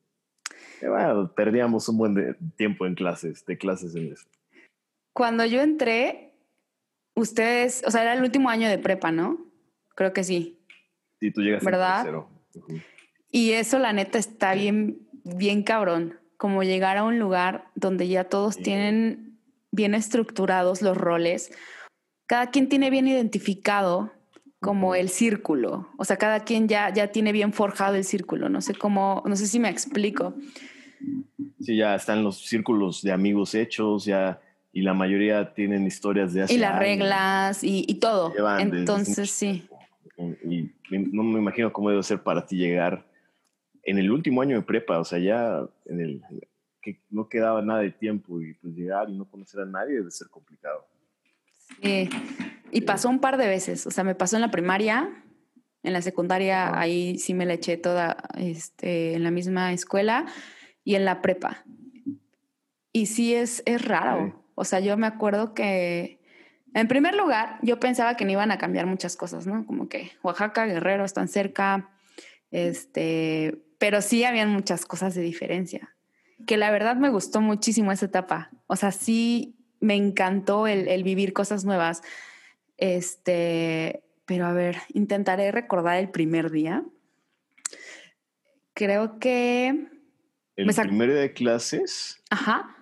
bueno, 0.82 1.32
perdíamos 1.32 1.88
un 1.88 1.98
buen 1.98 2.36
tiempo 2.56 2.86
en 2.86 2.96
clases, 2.96 3.46
de 3.46 3.56
clases 3.56 3.94
en 3.94 4.12
eso. 4.12 4.26
Cuando 5.12 5.44
yo 5.46 5.60
entré, 5.60 6.34
ustedes, 7.14 7.84
o 7.86 7.90
sea, 7.92 8.02
era 8.02 8.14
el 8.14 8.22
último 8.22 8.50
año 8.50 8.68
de 8.68 8.78
prepa, 8.78 9.12
¿no? 9.12 9.38
Creo 9.94 10.12
que 10.12 10.24
sí. 10.24 10.58
Sí, 11.20 11.30
tú 11.30 11.40
llegas 11.40 11.64
¿verdad? 11.64 12.26
Y 13.30 13.52
eso, 13.52 13.78
la 13.78 13.92
neta, 13.92 14.18
está 14.18 14.54
bien, 14.54 15.08
bien 15.24 15.62
cabrón. 15.62 16.18
Como 16.36 16.62
llegar 16.62 16.96
a 16.96 17.04
un 17.04 17.18
lugar 17.18 17.66
donde 17.74 18.08
ya 18.08 18.24
todos 18.24 18.56
tienen 18.56 19.38
bien 19.70 19.94
estructurados 19.94 20.80
los 20.80 20.96
roles. 20.96 21.52
Cada 22.26 22.50
quien 22.50 22.68
tiene 22.68 22.90
bien 22.90 23.06
identificado 23.06 24.12
como 24.60 24.94
el 24.94 25.08
círculo. 25.08 25.88
O 25.98 26.04
sea, 26.04 26.16
cada 26.16 26.44
quien 26.44 26.68
ya, 26.68 26.92
ya 26.92 27.08
tiene 27.08 27.32
bien 27.32 27.52
forjado 27.52 27.96
el 27.96 28.04
círculo. 28.04 28.48
No 28.48 28.60
sé 28.60 28.74
cómo, 28.74 29.22
no 29.26 29.36
sé 29.36 29.46
si 29.46 29.58
me 29.58 29.68
explico. 29.68 30.34
Sí, 31.60 31.76
ya 31.76 31.94
están 31.94 32.24
los 32.24 32.46
círculos 32.46 33.02
de 33.02 33.12
amigos 33.12 33.54
hechos, 33.54 34.04
ya, 34.04 34.40
y 34.72 34.82
la 34.82 34.94
mayoría 34.94 35.52
tienen 35.52 35.86
historias 35.86 36.32
de 36.32 36.42
hace 36.42 36.54
Y 36.54 36.58
las 36.58 36.78
reglas 36.78 37.60
y, 37.62 37.94
todo. 37.94 38.32
Entonces, 38.58 39.30
sí 39.30 39.68
y 40.20 40.70
no 40.90 41.22
me 41.22 41.38
imagino 41.38 41.72
cómo 41.72 41.90
debe 41.90 42.02
ser 42.02 42.22
para 42.22 42.46
ti 42.46 42.56
llegar 42.56 43.06
en 43.90 43.98
el 43.98 44.12
último 44.12 44.40
año 44.40 44.56
de 44.56 44.62
prepa, 44.62 45.00
o 45.00 45.04
sea, 45.04 45.18
ya 45.18 45.66
en 45.86 46.00
el 46.00 46.22
que 46.80 47.02
no 47.10 47.28
quedaba 47.28 47.60
nada 47.60 47.80
de 47.80 47.90
tiempo 47.90 48.40
y 48.40 48.54
pues 48.54 48.72
llegar 48.74 49.10
y 49.10 49.16
no 49.16 49.28
conocer 49.28 49.60
a 49.60 49.66
nadie 49.66 49.96
debe 49.96 50.12
ser 50.12 50.28
complicado. 50.28 50.86
Sí, 51.82 52.08
y 52.70 52.80
pasó 52.82 53.08
un 53.08 53.18
par 53.18 53.36
de 53.36 53.48
veces, 53.48 53.86
o 53.88 53.90
sea, 53.90 54.04
me 54.04 54.14
pasó 54.14 54.36
en 54.36 54.42
la 54.42 54.52
primaria, 54.52 55.10
en 55.82 55.92
la 55.92 56.02
secundaria 56.02 56.78
ahí 56.78 57.18
sí 57.18 57.34
me 57.34 57.46
la 57.46 57.54
eché 57.54 57.78
toda 57.78 58.16
este, 58.36 59.14
en 59.14 59.24
la 59.24 59.32
misma 59.32 59.72
escuela 59.72 60.26
y 60.84 60.94
en 60.94 61.04
la 61.04 61.20
prepa. 61.20 61.64
Y 62.92 63.06
sí 63.06 63.34
es, 63.34 63.62
es 63.66 63.84
raro, 63.84 64.44
o 64.54 64.64
sea, 64.64 64.78
yo 64.78 64.96
me 64.96 65.08
acuerdo 65.08 65.52
que 65.52 66.20
en 66.74 66.86
primer 66.86 67.16
lugar, 67.16 67.58
yo 67.62 67.80
pensaba 67.80 68.16
que 68.16 68.24
no 68.24 68.30
iban 68.30 68.52
a 68.52 68.58
cambiar 68.58 68.86
muchas 68.86 69.16
cosas, 69.16 69.48
¿no? 69.48 69.66
Como 69.66 69.88
que 69.88 70.12
Oaxaca, 70.22 70.66
Guerrero 70.66 71.04
están 71.04 71.26
cerca, 71.26 71.90
este, 72.50 73.62
pero 73.78 74.02
sí 74.02 74.24
habían 74.24 74.50
muchas 74.50 74.84
cosas 74.84 75.14
de 75.14 75.22
diferencia. 75.22 75.94
Que 76.46 76.56
la 76.56 76.70
verdad 76.70 76.96
me 76.96 77.10
gustó 77.10 77.40
muchísimo 77.40 77.92
esa 77.92 78.06
etapa. 78.06 78.50
O 78.66 78.76
sea, 78.76 78.92
sí 78.92 79.56
me 79.80 79.94
encantó 79.94 80.66
el, 80.66 81.02
vivir 81.02 81.32
cosas 81.32 81.64
nuevas. 81.64 82.02
Este, 82.76 84.04
pero 84.26 84.46
a 84.46 84.52
ver, 84.52 84.76
intentaré 84.92 85.50
recordar 85.52 85.98
el 85.98 86.10
primer 86.10 86.50
día. 86.50 86.84
Creo 88.74 89.18
que. 89.18 89.88
¿El 90.56 90.74
primer 90.74 91.10
día 91.10 91.20
de 91.20 91.32
clases? 91.32 92.22
Ajá. 92.30 92.76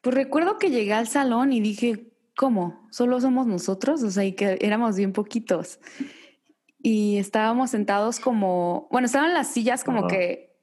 Pues 0.00 0.14
recuerdo 0.14 0.58
que 0.58 0.70
llegué 0.70 0.92
al 0.92 1.08
salón 1.08 1.52
y 1.52 1.60
dije, 1.60 2.12
¿cómo? 2.36 2.86
¿Solo 2.90 3.20
somos 3.20 3.46
nosotros? 3.46 4.02
O 4.02 4.10
sea, 4.10 4.24
y 4.24 4.32
que 4.32 4.58
éramos 4.60 4.96
bien 4.96 5.12
poquitos. 5.12 5.78
Y 6.86 7.16
estábamos 7.16 7.70
sentados 7.70 8.20
como, 8.20 8.88
bueno, 8.90 9.06
estaban 9.06 9.32
las 9.32 9.48
sillas 9.48 9.84
como 9.84 10.06
que 10.06 10.54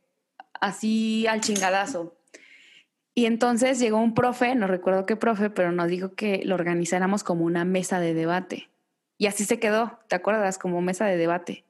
así 0.60 1.26
al 1.26 1.42
chingadazo. 1.42 2.16
Y 3.16 3.26
entonces 3.26 3.80
llegó 3.80 3.98
un 3.98 4.14
profe, 4.14 4.54
no 4.54 4.68
recuerdo 4.68 5.08
qué 5.08 5.16
profe, 5.16 5.50
pero 5.50 5.72
nos 5.72 5.88
dijo 5.88 6.14
que 6.14 6.44
lo 6.46 6.54
organizáramos 6.54 7.24
como 7.24 7.44
una 7.44 7.66
mesa 7.66 8.00
de 8.00 8.14
debate. 8.14 8.70
Y 9.18 9.26
así 9.26 9.46
se 9.46 9.58
quedó, 9.60 9.98
¿te 10.10 10.16
acuerdas? 10.16 10.60
Como 10.60 10.80
mesa 10.84 11.08
de 11.08 11.18
debate. 11.18 11.66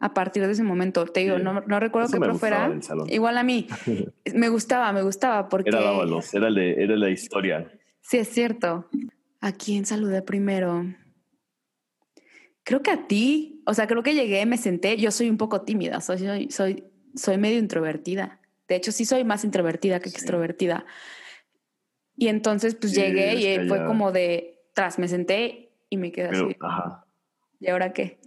A 0.00 0.14
partir 0.14 0.46
de 0.46 0.52
ese 0.52 0.62
momento, 0.62 1.04
te 1.04 1.20
digo, 1.20 1.38
no, 1.38 1.60
no, 1.60 1.80
recuerdo 1.80 2.08
qué 2.10 2.18
profe 2.18 2.46
era. 2.46 2.72
Igual 3.08 3.36
a 3.36 3.42
mí. 3.42 3.66
me 4.34 4.48
gustaba, 4.48 4.90
me 4.94 5.02
gustaba 5.02 5.50
porque... 5.50 5.68
Era 5.68 5.82
Dávalos, 5.82 6.32
era, 6.32 6.48
era 6.48 6.96
la 6.96 7.10
historia. 7.10 7.70
Sí, 8.00 8.16
es 8.16 8.28
cierto. 8.28 8.88
¿A 9.42 9.52
quién 9.52 9.84
saludé 9.84 10.22
primero? 10.22 10.86
Creo 12.70 12.82
que 12.82 12.92
a 12.92 13.08
ti. 13.08 13.64
O 13.66 13.74
sea, 13.74 13.88
creo 13.88 14.04
que 14.04 14.14
llegué, 14.14 14.46
me 14.46 14.56
senté. 14.56 14.96
Yo 14.96 15.10
soy 15.10 15.28
un 15.28 15.38
poco 15.38 15.62
tímida, 15.62 16.00
soy, 16.00 16.48
soy, 16.50 16.84
soy, 17.16 17.36
medio 17.36 17.58
introvertida. 17.58 18.38
De 18.68 18.76
hecho, 18.76 18.92
sí 18.92 19.04
soy 19.04 19.24
más 19.24 19.42
introvertida 19.42 19.98
que 19.98 20.08
extrovertida. 20.08 20.86
Y 22.16 22.28
entonces, 22.28 22.76
pues 22.76 22.94
llegué 22.94 23.34
y 23.34 23.66
fue 23.66 23.84
como 23.84 24.12
de 24.12 24.60
tras, 24.72 25.00
me 25.00 25.08
senté 25.08 25.72
y 25.88 25.96
me 25.96 26.12
quedé 26.12 26.28
así. 26.28 26.56
Ajá. 26.60 27.04
¿Y 27.58 27.70
ahora 27.70 27.92
qué? 27.92 28.20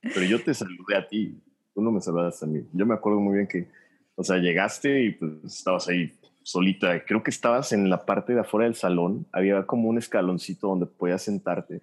Pero 0.00 0.22
yo 0.22 0.42
te 0.42 0.54
saludé 0.54 0.96
a 0.96 1.06
ti, 1.06 1.38
tú 1.74 1.82
no 1.82 1.92
me 1.92 2.00
saludaste 2.00 2.46
a 2.46 2.48
mí. 2.48 2.66
Yo 2.72 2.86
me 2.86 2.94
acuerdo 2.94 3.20
muy 3.20 3.34
bien 3.34 3.46
que, 3.46 3.68
o 4.14 4.24
sea, 4.24 4.38
llegaste 4.38 5.02
y 5.02 5.10
pues 5.10 5.30
estabas 5.44 5.88
ahí 5.88 6.10
solita. 6.42 7.04
Creo 7.04 7.22
que 7.22 7.30
estabas 7.30 7.74
en 7.74 7.90
la 7.90 8.06
parte 8.06 8.32
de 8.32 8.40
afuera 8.40 8.64
del 8.64 8.76
salón. 8.76 9.26
Había 9.30 9.66
como 9.66 9.90
un 9.90 9.98
escaloncito 9.98 10.68
donde 10.68 10.86
podías 10.86 11.20
sentarte. 11.20 11.82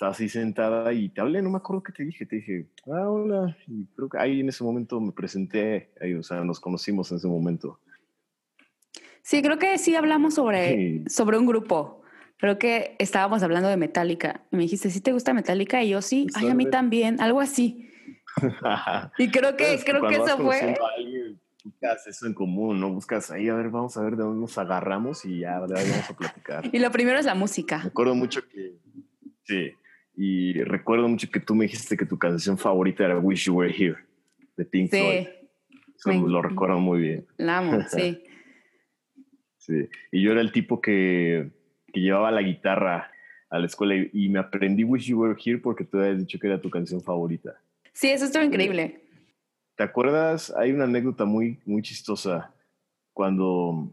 Estabas 0.00 0.18
ahí 0.18 0.30
sentada 0.30 0.94
y 0.94 1.10
te 1.10 1.20
hablé, 1.20 1.42
no 1.42 1.50
me 1.50 1.58
acuerdo 1.58 1.82
qué 1.82 1.92
te 1.92 2.04
dije. 2.04 2.24
Te 2.24 2.36
dije, 2.36 2.70
ah, 2.86 3.10
hola. 3.10 3.54
Y 3.66 3.84
creo 3.94 4.08
que 4.08 4.16
ahí 4.16 4.40
en 4.40 4.48
ese 4.48 4.64
momento 4.64 4.98
me 4.98 5.12
presenté, 5.12 5.90
ahí, 6.00 6.14
o 6.14 6.22
sea, 6.22 6.42
nos 6.42 6.58
conocimos 6.58 7.10
en 7.10 7.18
ese 7.18 7.28
momento. 7.28 7.80
Sí, 9.20 9.42
creo 9.42 9.58
que 9.58 9.76
sí 9.76 9.94
hablamos 9.94 10.32
sobre, 10.32 11.04
sobre 11.06 11.36
un 11.36 11.44
grupo. 11.44 12.00
Creo 12.38 12.58
que 12.58 12.96
estábamos 12.98 13.42
hablando 13.42 13.68
de 13.68 13.76
Metallica. 13.76 14.40
Y 14.50 14.56
me 14.56 14.62
dijiste, 14.62 14.88
¿sí 14.88 15.02
te 15.02 15.12
gusta 15.12 15.34
Metallica? 15.34 15.82
Y 15.82 15.90
yo, 15.90 16.00
sí, 16.00 16.28
ay, 16.32 16.48
a 16.48 16.54
mí 16.54 16.64
también, 16.70 17.20
algo 17.20 17.42
así. 17.42 17.90
y 19.18 19.30
creo 19.30 19.54
que, 19.54 19.78
creo 19.84 20.08
que 20.08 20.14
eso 20.14 20.38
fue 20.38 20.78
buscas 21.62 22.06
eso 22.06 22.26
en 22.26 22.32
común, 22.32 22.80
¿no? 22.80 22.90
Buscas 22.90 23.30
ahí, 23.30 23.50
a 23.50 23.54
ver, 23.54 23.68
vamos 23.68 23.94
a 23.98 24.00
ver 24.00 24.16
de 24.16 24.22
dónde 24.22 24.40
nos 24.40 24.56
agarramos 24.56 25.26
y 25.26 25.40
ya, 25.40 25.58
vamos 25.58 26.10
a 26.10 26.16
platicar. 26.16 26.64
y 26.72 26.78
lo 26.78 26.90
primero 26.90 27.18
es 27.18 27.26
la 27.26 27.34
música. 27.34 27.82
Recuerdo 27.84 28.14
mucho 28.14 28.40
que, 28.48 28.78
sí, 29.42 29.74
y 30.14 30.62
recuerdo 30.64 31.08
mucho 31.08 31.30
que 31.30 31.40
tú 31.40 31.54
me 31.54 31.64
dijiste 31.64 31.96
que 31.96 32.06
tu 32.06 32.18
canción 32.18 32.58
favorita 32.58 33.04
era 33.04 33.18
Wish 33.18 33.46
You 33.46 33.54
Were 33.54 33.74
Here, 33.74 33.98
de 34.56 34.64
Pink 34.64 34.90
Floyd. 34.90 35.26
Sí. 35.96 36.18
lo 36.18 36.40
recuerdo 36.40 36.78
muy 36.78 37.00
bien. 37.00 37.26
La 37.36 37.58
amo, 37.58 37.82
sí. 37.88 38.22
sí, 39.58 39.88
y 40.10 40.22
yo 40.22 40.32
era 40.32 40.40
el 40.40 40.52
tipo 40.52 40.80
que, 40.80 41.50
que 41.92 42.00
llevaba 42.00 42.30
la 42.30 42.42
guitarra 42.42 43.10
a 43.50 43.58
la 43.58 43.66
escuela 43.66 43.94
y, 44.12 44.28
me 44.28 44.38
aprendí 44.38 44.84
Wish 44.84 45.06
You 45.06 45.20
Were 45.20 45.38
Here 45.44 45.58
porque 45.58 45.84
tú 45.84 45.98
habías 45.98 46.18
dicho 46.18 46.38
que 46.38 46.46
era 46.46 46.60
tu 46.60 46.70
canción 46.70 47.02
favorita. 47.02 47.60
Sí, 47.92 48.08
eso 48.08 48.24
estuvo 48.24 48.44
increíble. 48.44 49.02
¿Te 49.76 49.82
acuerdas? 49.82 50.54
Hay 50.56 50.72
una 50.72 50.84
anécdota 50.84 51.24
muy, 51.24 51.58
muy 51.64 51.82
chistosa 51.82 52.54
cuando, 53.12 53.92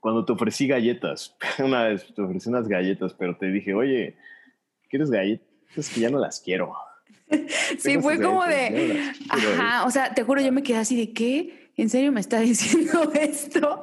cuando 0.00 0.24
te 0.24 0.32
ofrecí 0.32 0.66
galletas. 0.66 1.36
Una 1.58 1.84
vez 1.84 2.12
te 2.14 2.22
ofrecí 2.22 2.48
unas 2.48 2.66
galletas, 2.66 3.12
pero 3.14 3.36
te 3.36 3.50
dije, 3.50 3.74
oye, 3.74 4.16
¿quieres 4.88 5.10
galletas? 5.10 5.46
Es 5.76 5.88
que 5.90 6.00
ya 6.00 6.10
no 6.10 6.18
las 6.18 6.40
quiero. 6.40 6.74
sí, 7.78 7.98
fue 7.98 8.20
como 8.20 8.44
de, 8.44 9.12
ajá, 9.28 9.84
o 9.84 9.90
sea, 9.90 10.14
te 10.14 10.22
juro, 10.22 10.40
yo 10.40 10.50
me 10.50 10.62
quedé 10.62 10.78
así 10.78 10.96
de, 10.96 11.12
¿qué? 11.12 11.70
¿En 11.76 11.90
serio 11.90 12.10
me 12.10 12.20
está 12.20 12.40
diciendo 12.40 13.12
esto? 13.12 13.82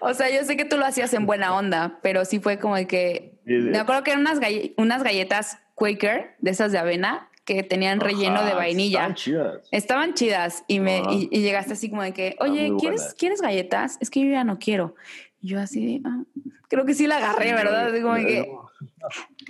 O 0.00 0.14
sea, 0.14 0.30
yo 0.30 0.44
sé 0.44 0.56
que 0.56 0.64
tú 0.64 0.76
lo 0.78 0.86
hacías 0.86 1.12
en 1.14 1.26
buena 1.26 1.54
onda, 1.54 1.98
pero 2.02 2.24
sí 2.24 2.40
fue 2.40 2.58
como 2.58 2.76
de 2.76 2.86
que, 2.86 3.38
me 3.44 3.78
acuerdo 3.78 4.02
que 4.04 4.10
eran 4.12 4.22
unas, 4.22 4.40
unas 4.76 5.02
galletas 5.02 5.58
Quaker, 5.74 6.36
de 6.38 6.50
esas 6.50 6.72
de 6.72 6.78
avena, 6.78 7.28
que 7.44 7.62
tenían 7.62 8.00
relleno 8.00 8.44
de 8.44 8.54
vainilla. 8.54 9.06
Estaban 9.06 9.14
chidas. 9.14 9.68
Estaban 9.70 10.14
chidas 10.14 10.64
y, 10.66 10.80
me, 10.80 11.02
y, 11.10 11.28
llegaste 11.28 11.74
así 11.74 11.90
como 11.90 12.02
de 12.02 12.12
que, 12.12 12.36
oye, 12.40 12.72
¿quieres, 12.80 13.14
¿quieres 13.16 13.40
galletas? 13.40 13.98
Es 14.00 14.10
que 14.10 14.20
yo 14.20 14.30
ya 14.30 14.42
no 14.42 14.58
quiero. 14.58 14.94
Y 15.40 15.48
yo 15.48 15.60
así, 15.60 16.02
ah, 16.04 16.22
creo 16.68 16.84
que 16.84 16.94
sí 16.94 17.06
la 17.06 17.18
agarré, 17.18 17.52
¿verdad? 17.52 17.88
Así 17.88 18.00
como 18.00 18.14
que... 18.16 18.50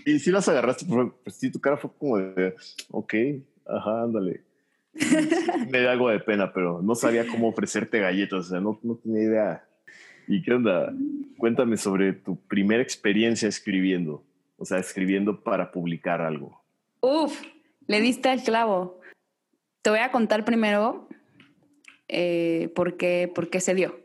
Y 0.04 0.18
sí 0.18 0.30
las 0.30 0.48
agarraste, 0.48 0.86
pues 1.24 1.36
sí, 1.36 1.50
tu 1.50 1.60
cara 1.60 1.76
fue 1.76 1.90
como 1.98 2.18
de, 2.18 2.54
ok, 2.90 3.14
ajá, 3.66 4.02
ándale. 4.02 4.42
me 5.70 5.80
da 5.80 5.92
algo 5.92 6.08
de 6.08 6.20
pena, 6.20 6.52
pero 6.52 6.80
no 6.82 6.94
sabía 6.94 7.26
cómo 7.26 7.48
ofrecerte 7.48 7.98
galletas, 7.98 8.46
o 8.46 8.48
sea, 8.48 8.60
no, 8.60 8.78
no 8.82 8.96
tenía 8.96 9.22
idea. 9.22 9.68
¿Y 10.28 10.42
qué 10.42 10.54
onda? 10.54 10.92
Cuéntame 11.38 11.76
sobre 11.76 12.12
tu 12.12 12.36
primera 12.46 12.82
experiencia 12.82 13.48
escribiendo, 13.48 14.24
o 14.56 14.64
sea, 14.64 14.78
escribiendo 14.78 15.42
para 15.42 15.70
publicar 15.70 16.20
algo. 16.20 16.62
Uf, 17.00 17.42
le 17.86 18.00
diste 18.00 18.28
al 18.28 18.42
clavo. 18.42 19.00
Te 19.82 19.90
voy 19.90 20.00
a 20.00 20.10
contar 20.10 20.44
primero 20.44 21.08
eh, 22.08 22.72
por, 22.74 22.96
qué, 22.96 23.30
por 23.32 23.50
qué 23.50 23.60
se 23.60 23.74
dio. 23.74 24.00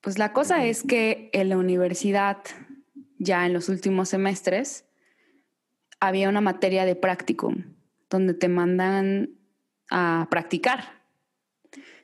Pues 0.00 0.18
la 0.18 0.32
cosa 0.32 0.64
es 0.64 0.82
que 0.82 1.30
en 1.32 1.48
la 1.48 1.58
universidad, 1.58 2.38
ya 3.18 3.46
en 3.46 3.52
los 3.52 3.68
últimos 3.68 4.08
semestres, 4.08 4.84
había 6.00 6.28
una 6.28 6.40
materia 6.40 6.84
de 6.84 6.96
practicum, 6.96 7.74
donde 8.10 8.34
te 8.34 8.48
mandan 8.48 9.30
a 9.90 10.28
practicar. 10.30 10.96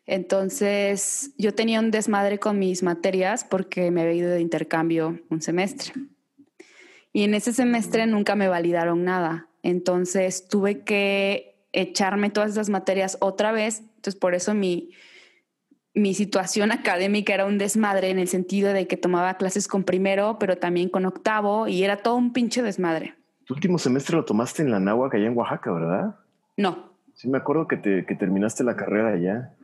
Entonces, 0.06 1.32
yo 1.38 1.54
tenía 1.54 1.80
un 1.80 1.90
desmadre 1.90 2.38
con 2.38 2.58
mis 2.58 2.82
materias 2.82 3.44
porque 3.44 3.90
me 3.90 4.02
había 4.02 4.14
ido 4.14 4.30
de 4.30 4.40
intercambio 4.40 5.20
un 5.30 5.42
semestre. 5.42 5.92
Y 7.12 7.24
en 7.24 7.34
ese 7.34 7.52
semestre 7.52 8.06
nunca 8.06 8.34
me 8.34 8.48
validaron 8.48 9.04
nada. 9.04 9.48
Entonces 9.62 10.48
tuve 10.48 10.82
que 10.82 11.66
echarme 11.72 12.30
todas 12.30 12.52
esas 12.52 12.68
materias 12.68 13.18
otra 13.20 13.52
vez. 13.52 13.80
Entonces 13.80 14.16
por 14.16 14.34
eso 14.34 14.54
mi, 14.54 14.90
mi 15.94 16.14
situación 16.14 16.72
académica 16.72 17.34
era 17.34 17.44
un 17.44 17.58
desmadre 17.58 18.10
en 18.10 18.18
el 18.18 18.28
sentido 18.28 18.72
de 18.72 18.86
que 18.86 18.96
tomaba 18.96 19.34
clases 19.34 19.68
con 19.68 19.84
primero, 19.84 20.38
pero 20.38 20.56
también 20.56 20.88
con 20.88 21.04
octavo 21.04 21.68
y 21.68 21.84
era 21.84 21.98
todo 21.98 22.16
un 22.16 22.32
pinche 22.32 22.62
desmadre. 22.62 23.14
Tu 23.44 23.54
último 23.54 23.78
semestre 23.78 24.16
lo 24.16 24.24
tomaste 24.24 24.62
en 24.62 24.70
la 24.70 24.80
Náhuac 24.80 25.14
allá 25.14 25.26
en 25.26 25.36
Oaxaca, 25.36 25.72
¿verdad? 25.72 26.16
No. 26.56 26.92
Sí, 27.14 27.28
me 27.28 27.38
acuerdo 27.38 27.68
que, 27.68 27.76
te, 27.76 28.06
que 28.06 28.14
terminaste 28.14 28.64
la 28.64 28.76
carrera 28.76 29.12
allá. 29.12 29.54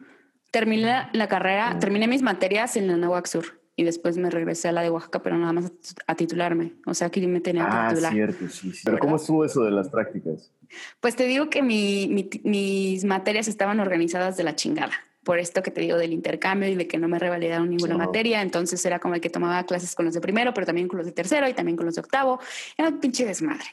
Terminé 0.51 1.09
la, 1.13 1.29
carrera, 1.29 1.79
terminé 1.79 2.09
mis 2.09 2.23
materias 2.23 2.77
en 2.77 2.89
la 2.89 2.97
Náhuac 2.97 3.27
Sur 3.27 3.61
y 3.77 3.85
después 3.85 4.19
me 4.19 4.29
regresé 4.29 4.69
a 4.69 4.73
la 4.73 4.83
de 4.83 4.91
Oaxaca, 4.91 5.23
pero 5.23 5.39
nada 5.39 5.53
más 5.53 5.73
a, 6.07 6.15
titularme. 6.15 6.75
O 6.85 6.95
sea, 6.95 7.11
que 7.11 7.27
me 7.27 7.41
tenía 7.41 7.65
que 7.65 7.71
ah, 7.73 7.89
titular. 7.91 8.13
cierto, 8.13 8.49
sí, 8.49 8.73
sí. 8.73 8.83
Pero 8.85 8.99
¿cómo 8.99 9.17
estuvo 9.17 9.45
eso 9.45 9.63
de 9.63 9.71
las 9.71 9.89
prácticas? 9.89 10.53
Pues 11.01 11.17
te 11.17 11.25
digo 11.25 11.49
que 11.49 11.63
mis 11.63 13.05
materias 13.05 13.49
estaban 13.49 13.81
organizadas 13.81 14.37
de 14.37 14.45
la 14.45 14.57
chingada. 14.57 14.93
Por 15.29 15.39
esto 15.39 15.63
que 15.63 15.71
te 15.71 15.83
digo 15.83 15.99
del 15.99 16.15
intercambio 16.15 16.71
y 16.71 16.75
de 16.75 16.89
que 16.89 16.97
no 16.97 17.07
me 17.07 17.19
revalidaron 17.19 17.69
ninguna 17.69 17.99
materia. 17.99 18.41
Entonces 18.41 18.83
era 18.87 18.99
como 18.99 19.15
el 19.15 19.21
que 19.21 19.29
tomaba 19.29 19.63
clases 19.65 19.95
con 19.95 20.07
los 20.07 20.15
de 20.15 20.23
primero, 20.23 20.55
pero 20.55 20.65
también 20.67 20.89
con 20.89 20.97
los 20.97 21.05
de 21.05 21.13
tercero 21.13 21.47
y 21.47 21.53
también 21.53 21.77
con 21.77 21.85
los 21.85 21.97
de 21.97 22.01
octavo. 22.01 22.41
Era 22.79 22.89
un 22.89 22.99
pinche 22.99 23.27
desmadre. 23.27 23.67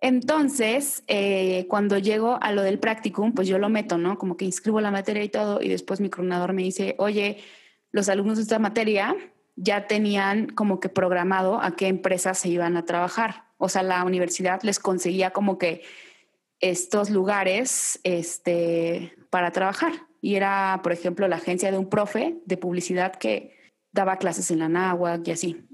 Entonces, 0.00 1.02
eh, 1.08 1.66
cuando 1.68 1.98
llego 1.98 2.38
a 2.40 2.50
lo 2.52 2.62
del 2.62 2.78
practicum, 2.78 3.34
pues 3.34 3.46
yo 3.46 3.58
lo 3.58 3.68
meto, 3.68 3.98
¿no? 3.98 4.16
Como 4.16 4.38
que 4.38 4.46
inscribo 4.46 4.80
la 4.80 4.90
materia 4.90 5.22
y 5.22 5.28
todo. 5.28 5.60
Y 5.60 5.68
después 5.68 6.00
mi 6.00 6.08
coordinador 6.08 6.54
me 6.54 6.62
dice, 6.62 6.94
oye, 6.96 7.44
los 7.90 8.08
alumnos 8.08 8.38
de 8.38 8.44
esta 8.44 8.58
materia 8.58 9.14
ya 9.54 9.86
tenían 9.86 10.46
como 10.46 10.80
que 10.80 10.88
programado 10.88 11.60
a 11.60 11.76
qué 11.76 11.88
empresas 11.88 12.38
se 12.38 12.48
iban 12.48 12.78
a 12.78 12.86
trabajar. 12.86 13.44
O 13.58 13.68
sea, 13.68 13.82
la 13.82 14.02
universidad 14.02 14.62
les 14.62 14.78
conseguía 14.78 15.30
como 15.32 15.58
que 15.58 15.82
estos 16.60 17.10
lugares 17.10 18.00
este, 18.02 19.14
para 19.28 19.50
trabajar. 19.50 19.92
Y 20.22 20.36
era, 20.36 20.80
por 20.82 20.92
ejemplo, 20.92 21.28
la 21.28 21.36
agencia 21.36 21.70
de 21.70 21.76
un 21.76 21.90
profe 21.90 22.38
de 22.46 22.56
publicidad 22.56 23.16
que 23.16 23.54
daba 23.92 24.16
clases 24.16 24.50
en 24.50 24.60
la 24.60 24.70
náhuatl 24.70 25.28
y 25.28 25.32
así. 25.32 25.66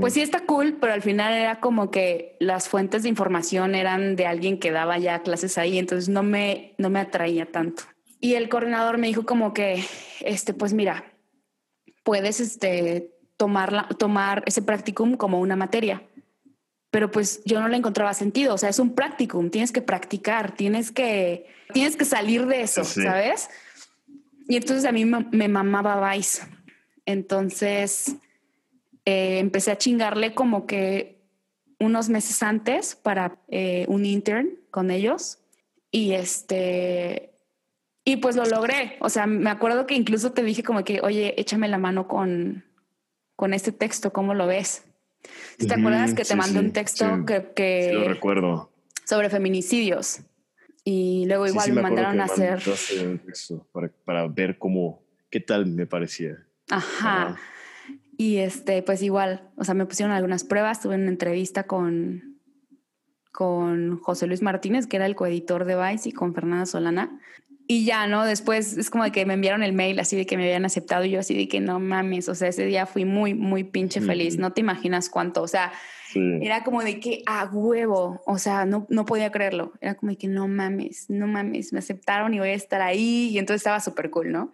Pues 0.00 0.14
sí 0.14 0.22
está 0.22 0.46
cool, 0.46 0.78
pero 0.80 0.94
al 0.94 1.02
final 1.02 1.34
era 1.34 1.60
como 1.60 1.90
que 1.90 2.36
las 2.40 2.66
fuentes 2.66 3.02
de 3.02 3.10
información 3.10 3.74
eran 3.74 4.16
de 4.16 4.26
alguien 4.26 4.58
que 4.58 4.70
daba 4.70 4.96
ya 4.96 5.20
clases 5.20 5.58
ahí, 5.58 5.78
entonces 5.78 6.08
no 6.08 6.22
me, 6.22 6.74
no 6.78 6.88
me 6.88 6.98
atraía 6.98 7.52
tanto. 7.52 7.82
Y 8.18 8.34
el 8.34 8.48
coordinador 8.48 8.96
me 8.96 9.08
dijo 9.08 9.26
como 9.26 9.52
que, 9.52 9.84
este, 10.20 10.54
pues 10.54 10.72
mira, 10.72 11.12
puedes 12.04 12.40
este, 12.40 13.12
tomar, 13.36 13.94
tomar 13.96 14.42
ese 14.46 14.62
practicum 14.62 15.14
como 15.16 15.40
una 15.40 15.56
materia. 15.56 16.02
Pero 16.90 17.10
pues 17.10 17.42
yo 17.44 17.60
no 17.60 17.68
le 17.68 17.76
encontraba 17.76 18.14
sentido. 18.14 18.54
O 18.54 18.58
sea, 18.58 18.70
es 18.70 18.78
un 18.78 18.94
practicum, 18.94 19.50
tienes 19.50 19.72
que 19.72 19.82
practicar, 19.82 20.54
tienes 20.54 20.90
que, 20.90 21.46
tienes 21.74 21.96
que 21.96 22.06
salir 22.06 22.46
de 22.46 22.62
eso, 22.62 22.82
¿sabes? 22.84 23.50
Y 24.48 24.56
entonces 24.56 24.84
a 24.84 24.92
mí 24.92 25.04
me, 25.04 25.48
mamaba 25.48 26.12
Vice. 26.12 26.42
Entonces 27.04 28.16
eh, 29.04 29.38
empecé 29.38 29.72
a 29.72 29.78
chingarle 29.78 30.34
como 30.34 30.66
que 30.66 31.16
unos 31.78 32.08
meses 32.08 32.42
antes 32.42 32.94
para 32.94 33.38
eh, 33.48 33.84
un 33.88 34.04
intern 34.04 34.50
con 34.70 34.90
ellos. 34.90 35.38
Y 35.90 36.12
este, 36.12 37.32
y 38.04 38.16
pues 38.16 38.36
lo 38.36 38.44
logré. 38.44 38.96
O 39.00 39.08
sea, 39.08 39.26
me 39.26 39.50
acuerdo 39.50 39.86
que 39.86 39.94
incluso 39.94 40.32
te 40.32 40.42
dije 40.42 40.62
como 40.62 40.84
que, 40.84 41.00
oye, 41.00 41.40
échame 41.40 41.68
la 41.68 41.78
mano 41.78 42.06
con, 42.06 42.64
con 43.34 43.52
este 43.52 43.72
texto, 43.72 44.12
¿cómo 44.12 44.34
lo 44.34 44.46
ves? 44.46 44.84
¿Te 45.58 45.74
acuerdas 45.74 46.14
que 46.14 46.24
te 46.24 46.36
mandé 46.36 46.60
un 46.60 46.72
texto 46.72 47.24
que, 47.26 47.50
que 47.54 47.90
lo 47.92 48.08
recuerdo. 48.08 48.70
sobre 49.04 49.28
feminicidios? 49.28 50.20
Y 50.88 51.24
luego 51.26 51.48
igual 51.48 51.72
me, 51.72 51.82
mandaron 51.82 52.20
a 52.20 52.26
hacer... 52.26 52.62
para, 53.72 53.88
para, 54.04 54.28
ver 54.28 54.56
cómo, 54.56 55.02
qué 55.30 55.40
tal 55.40 55.66
me 55.66 55.84
parecía. 55.84 56.46
Ajá. 56.70 57.36
Y 58.16 58.36
este, 58.36 58.84
pues 58.84 59.02
igual, 59.02 59.50
o 59.56 59.64
sea, 59.64 59.74
me 59.74 59.84
pusieron 59.84 60.14
algunas 60.14 60.44
pruebas, 60.44 60.80
tuve 60.80 60.94
una 60.94 61.08
entrevista 61.08 61.64
con, 61.64 62.38
con 63.32 63.98
José 63.98 64.28
Luis 64.28 64.42
Martínez, 64.42 64.86
que 64.86 64.94
era 64.94 65.06
el 65.06 65.16
coeditor 65.16 65.64
de 65.64 65.74
Vice, 65.74 66.10
y 66.10 66.12
con 66.12 66.34
Fernanda 66.34 66.66
Solana. 66.66 67.20
Y 67.68 67.84
ya, 67.84 68.06
¿no? 68.06 68.24
Después 68.24 68.76
es 68.76 68.90
como 68.90 69.04
de 69.04 69.10
que 69.10 69.26
me 69.26 69.34
enviaron 69.34 69.62
el 69.62 69.72
mail 69.72 69.98
así 69.98 70.16
de 70.16 70.24
que 70.24 70.36
me 70.36 70.44
habían 70.44 70.64
aceptado 70.64 71.04
y 71.04 71.10
yo 71.10 71.20
así 71.20 71.36
de 71.36 71.48
que 71.48 71.60
no 71.60 71.80
mames, 71.80 72.28
o 72.28 72.34
sea, 72.34 72.48
ese 72.48 72.64
día 72.64 72.86
fui 72.86 73.04
muy, 73.04 73.34
muy 73.34 73.64
pinche 73.64 74.00
feliz, 74.00 74.38
no 74.38 74.52
te 74.52 74.60
imaginas 74.60 75.10
cuánto, 75.10 75.42
o 75.42 75.48
sea, 75.48 75.72
era 76.14 76.62
como 76.62 76.82
de 76.82 77.00
que 77.00 77.22
a 77.26 77.44
huevo, 77.46 78.22
o 78.24 78.38
sea, 78.38 78.64
no, 78.64 78.86
no 78.88 79.04
podía 79.04 79.32
creerlo, 79.32 79.72
era 79.80 79.94
como 79.94 80.10
de 80.12 80.18
que 80.18 80.28
no 80.28 80.46
mames, 80.46 81.10
no 81.10 81.26
mames, 81.26 81.72
me 81.72 81.80
aceptaron 81.80 82.34
y 82.34 82.38
voy 82.38 82.50
a 82.50 82.54
estar 82.54 82.82
ahí 82.82 83.30
y 83.30 83.38
entonces 83.38 83.62
estaba 83.62 83.80
súper 83.80 84.10
cool, 84.10 84.30
¿no? 84.30 84.52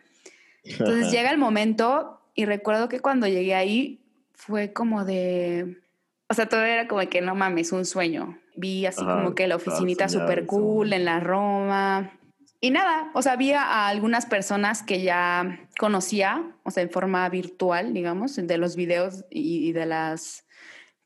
Entonces 0.64 1.11
llega 1.11 1.31
el 1.31 1.38
momento 1.38 2.20
y 2.35 2.46
recuerdo 2.46 2.88
que 2.88 3.01
cuando 3.01 3.27
llegué 3.27 3.55
ahí 3.55 4.01
fue 4.33 4.72
como 4.72 5.05
de, 5.05 5.83
o 6.29 6.35
sea, 6.35 6.48
todo 6.48 6.62
era 6.62 6.88
como 6.88 7.01
de 7.01 7.09
que 7.09 7.20
no 7.20 7.35
mames, 7.35 7.72
un 7.72 7.85
sueño. 7.85 8.38
Vi 8.57 8.87
así 8.87 9.05
como 9.05 9.35
que 9.35 9.46
la 9.46 9.57
oficinita 9.57 10.09
súper 10.09 10.46
cool 10.46 10.92
en 10.92 11.05
la 11.05 11.20
Roma. 11.20 12.18
Y 12.64 12.70
nada, 12.70 13.11
o 13.12 13.22
sea, 13.22 13.33
había 13.33 13.61
a 13.61 13.88
algunas 13.88 14.25
personas 14.25 14.85
que 14.85 15.03
ya 15.03 15.68
conocía, 15.79 16.55
o 16.62 16.70
sea, 16.70 16.85
en 16.85 16.90
forma 16.90 17.29
virtual, 17.29 17.92
digamos, 17.92 18.37
de 18.37 18.57
los 18.57 18.77
videos 18.77 19.25
y 19.31 19.72
de 19.72 19.85
las 19.85 20.46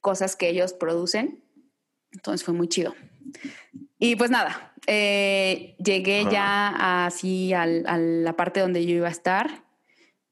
cosas 0.03 0.37
que 0.37 0.51
ellos 0.51 0.75
producen. 0.75 1.43
Entonces 2.13 2.45
fue 2.45 2.53
muy 2.53 2.69
chido. 2.69 2.95
Y 3.99 4.17
pues 4.17 4.31
nada, 4.31 4.75
eh, 4.87 5.77
llegué 5.79 6.27
ya 6.31 7.07
así 7.07 7.55
a 7.55 7.67
la 7.67 8.35
parte 8.35 8.61
donde 8.61 8.85
yo 8.85 8.95
iba 8.95 9.09
a 9.09 9.11
estar. 9.11 9.65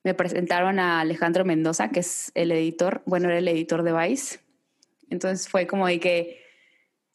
Me 0.03 0.13
presentaron 0.13 0.79
a 0.79 1.01
Alejandro 1.01 1.47
Mendoza, 1.47 1.89
que 1.89 2.01
es 2.01 2.33
el 2.35 2.53
editor, 2.53 3.03
bueno, 3.07 3.31
era 3.31 3.39
el 3.39 3.49
editor 3.49 3.83
de 3.83 3.95
Vice. 3.95 4.41
Entonces 5.09 5.49
fue 5.49 5.67
como 5.67 5.87
de 5.87 5.99
que 6.01 6.44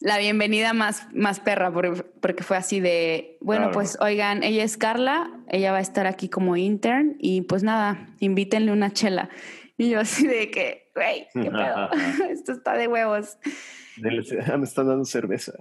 la 0.00 0.18
bienvenida 0.18 0.72
más, 0.72 1.06
más 1.12 1.40
perra, 1.40 1.70
porque 1.72 2.42
fue 2.42 2.56
así 2.56 2.80
de, 2.80 3.36
bueno, 3.40 3.70
pues 3.70 3.98
oigan, 4.00 4.42
ella 4.42 4.64
es 4.64 4.78
Carla, 4.78 5.30
ella 5.48 5.72
va 5.72 5.78
a 5.78 5.82
estar 5.82 6.06
aquí 6.06 6.30
como 6.30 6.56
intern 6.56 7.16
y 7.18 7.42
pues 7.42 7.62
nada, 7.62 8.08
invítenle 8.18 8.72
una 8.72 8.92
chela. 8.92 9.28
Y 9.76 9.90
yo 9.90 10.00
así 10.00 10.26
de 10.26 10.50
que, 10.50 10.90
güey, 10.94 11.26
qué 11.34 11.50
pedo, 11.50 11.90
esto 12.30 12.52
está 12.52 12.76
de 12.76 12.88
huevos. 12.88 13.36
Me 13.98 14.64
están 14.64 14.86
dando 14.86 15.04
cerveza. 15.04 15.52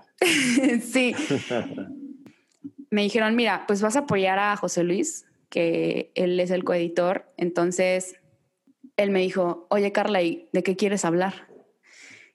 sí. 0.81 1.13
Me 2.89 3.01
dijeron, 3.01 3.35
mira, 3.35 3.65
pues 3.67 3.81
vas 3.81 3.97
a 3.97 3.99
apoyar 3.99 4.39
a 4.39 4.55
José 4.55 4.83
Luis, 4.83 5.25
que 5.49 6.11
él 6.15 6.39
es 6.39 6.49
el 6.51 6.63
coeditor. 6.63 7.25
Entonces, 7.35 8.15
él 8.95 9.11
me 9.11 9.19
dijo, 9.19 9.67
oye 9.69 9.91
Carla, 9.91 10.21
¿y 10.21 10.47
de 10.53 10.63
qué 10.63 10.77
quieres 10.77 11.03
hablar? 11.03 11.48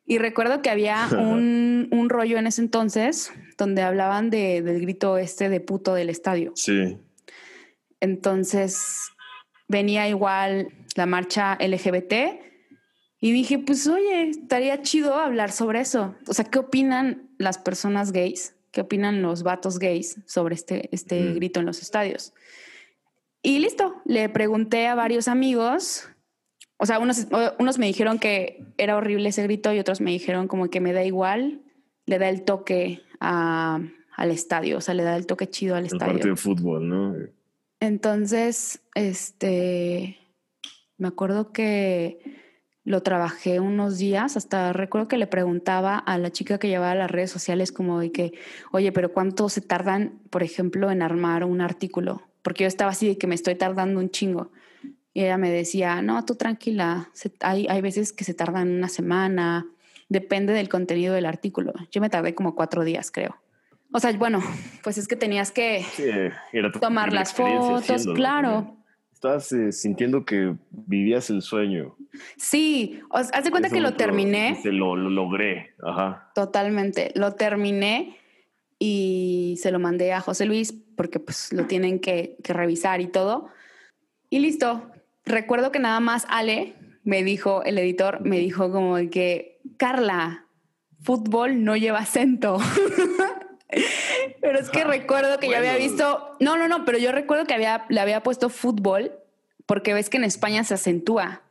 Y 0.06 0.18
recuerdo 0.18 0.60
que 0.60 0.70
había 0.70 1.08
un, 1.12 1.88
un 1.90 2.08
rollo 2.10 2.36
en 2.36 2.46
ese 2.46 2.60
entonces 2.60 3.32
donde 3.56 3.82
hablaban 3.82 4.30
de, 4.30 4.60
del 4.60 4.80
grito 4.80 5.16
este 5.16 5.48
de 5.48 5.60
puto 5.60 5.94
del 5.94 6.10
estadio. 6.10 6.52
Sí. 6.56 6.98
Entonces, 8.00 9.12
venía 9.66 10.08
igual 10.08 10.68
la 10.94 11.06
marcha 11.06 11.56
LGBT 11.58 12.12
y 13.20 13.32
dije, 13.32 13.58
pues 13.58 13.86
oye, 13.86 14.28
estaría 14.28 14.82
chido 14.82 15.14
hablar 15.14 15.50
sobre 15.50 15.80
eso. 15.80 16.14
O 16.28 16.34
sea, 16.34 16.44
¿qué 16.44 16.58
opinan 16.58 17.30
las 17.38 17.56
personas 17.56 18.12
gays? 18.12 18.54
¿Qué 18.70 18.82
opinan 18.82 19.22
los 19.22 19.42
vatos 19.42 19.78
gays 19.78 20.20
sobre 20.26 20.54
este, 20.54 20.90
este 20.92 21.32
grito 21.32 21.60
en 21.60 21.66
los 21.66 21.80
estadios? 21.80 22.34
Y 23.40 23.60
listo, 23.60 24.02
le 24.04 24.28
pregunté 24.28 24.86
a 24.86 24.94
varios 24.94 25.28
amigos. 25.28 26.08
O 26.84 26.86
sea, 26.86 26.98
unos, 26.98 27.28
unos 27.58 27.78
me 27.78 27.86
dijeron 27.86 28.18
que 28.18 28.62
era 28.76 28.98
horrible 28.98 29.30
ese 29.30 29.42
grito 29.42 29.72
y 29.72 29.78
otros 29.78 30.02
me 30.02 30.10
dijeron 30.10 30.48
como 30.48 30.68
que 30.68 30.82
me 30.82 30.92
da 30.92 31.02
igual, 31.02 31.62
le 32.04 32.18
da 32.18 32.28
el 32.28 32.42
toque 32.42 33.00
al 33.20 34.30
estadio, 34.30 34.76
o 34.76 34.80
sea, 34.82 34.92
le 34.92 35.02
da 35.02 35.16
el 35.16 35.24
toque 35.24 35.48
chido 35.48 35.76
al 35.76 35.86
el 35.86 35.86
estadio. 35.86 36.12
Parte 36.12 36.28
de 36.28 36.36
fútbol, 36.36 36.86
¿no? 36.86 37.14
Entonces, 37.80 38.82
este, 38.94 40.18
me 40.98 41.08
acuerdo 41.08 41.52
que 41.52 42.18
lo 42.84 43.02
trabajé 43.02 43.60
unos 43.60 43.96
días, 43.96 44.36
hasta 44.36 44.74
recuerdo 44.74 45.08
que 45.08 45.16
le 45.16 45.26
preguntaba 45.26 45.96
a 45.96 46.18
la 46.18 46.30
chica 46.32 46.58
que 46.58 46.68
llevaba 46.68 46.94
las 46.94 47.10
redes 47.10 47.30
sociales 47.30 47.72
como 47.72 47.98
de 47.98 48.12
que, 48.12 48.34
oye, 48.72 48.92
pero 48.92 49.10
¿cuánto 49.10 49.48
se 49.48 49.62
tardan, 49.62 50.20
por 50.28 50.42
ejemplo, 50.42 50.90
en 50.90 51.00
armar 51.00 51.44
un 51.44 51.62
artículo? 51.62 52.20
Porque 52.42 52.64
yo 52.64 52.68
estaba 52.68 52.90
así 52.90 53.08
de 53.08 53.16
que 53.16 53.26
me 53.26 53.36
estoy 53.36 53.54
tardando 53.54 54.00
un 54.00 54.10
chingo. 54.10 54.52
Y 55.14 55.22
ella 55.22 55.38
me 55.38 55.50
decía, 55.50 56.02
no, 56.02 56.24
tú 56.24 56.34
tranquila, 56.34 57.08
hay, 57.40 57.66
hay 57.68 57.80
veces 57.80 58.12
que 58.12 58.24
se 58.24 58.34
tardan 58.34 58.68
una 58.68 58.88
semana, 58.88 59.66
depende 60.08 60.52
del 60.52 60.68
contenido 60.68 61.14
del 61.14 61.24
artículo. 61.24 61.72
Yo 61.90 62.00
me 62.00 62.10
tardé 62.10 62.34
como 62.34 62.54
cuatro 62.54 62.84
días, 62.84 63.10
creo. 63.10 63.36
O 63.92 64.00
sea, 64.00 64.12
bueno, 64.12 64.42
pues 64.82 64.98
es 64.98 65.08
que 65.08 65.16
tenías 65.16 65.52
que 65.52 65.84
tomar 66.80 67.12
las 67.12 67.32
fotos, 67.32 68.06
claro 68.14 68.76
estás 69.24 69.52
eh, 69.52 69.72
sintiendo 69.72 70.26
que 70.26 70.54
vivías 70.70 71.30
el 71.30 71.40
sueño. 71.40 71.96
Sí, 72.36 73.00
haz 73.10 73.42
de 73.42 73.50
cuenta 73.50 73.70
que 73.70 73.80
lo 73.80 73.94
terminé. 73.94 74.60
Lo, 74.64 74.96
lo, 74.96 75.08
logré, 75.08 75.74
ajá. 75.82 76.30
Totalmente, 76.34 77.10
lo 77.14 77.32
terminé 77.32 78.18
y 78.78 79.58
se 79.62 79.70
lo 79.70 79.78
mandé 79.78 80.12
a 80.12 80.20
José 80.20 80.44
Luis 80.44 80.74
porque 80.96 81.20
pues 81.20 81.52
lo 81.54 81.66
tienen 81.66 82.00
que, 82.00 82.36
que 82.44 82.52
revisar 82.52 83.00
y 83.00 83.06
todo. 83.06 83.48
Y 84.28 84.40
listo. 84.40 84.90
Recuerdo 85.24 85.72
que 85.72 85.78
nada 85.78 86.00
más 86.00 86.26
Ale 86.28 86.74
me 87.02 87.22
dijo, 87.22 87.62
el 87.64 87.78
editor 87.78 88.20
me 88.22 88.38
dijo 88.38 88.70
como 88.70 88.96
que, 89.10 89.60
Carla, 89.76 90.46
fútbol 91.02 91.64
no 91.64 91.76
lleva 91.76 91.98
acento. 91.98 92.58
pero 94.40 94.58
es 94.58 94.70
que 94.70 94.84
recuerdo 94.84 95.38
que 95.38 95.48
yo 95.48 95.56
había 95.56 95.76
visto, 95.76 96.36
no, 96.40 96.56
no, 96.56 96.68
no, 96.68 96.84
pero 96.84 96.98
yo 96.98 97.12
recuerdo 97.12 97.44
que 97.46 97.54
había, 97.54 97.86
le 97.88 98.00
había 98.00 98.22
puesto 98.22 98.48
fútbol 98.48 99.12
porque 99.66 99.94
ves 99.94 100.10
que 100.10 100.16
en 100.16 100.24
España 100.24 100.64
se 100.64 100.74
acentúa. 100.74 101.42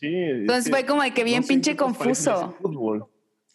Sí. 0.00 0.14
Entonces 0.14 0.70
fue 0.70 0.84
como 0.84 1.02
de 1.02 1.12
que 1.12 1.24
bien 1.24 1.42
pinche 1.42 1.76
confuso. 1.76 2.56
Fútbol. 2.60 3.06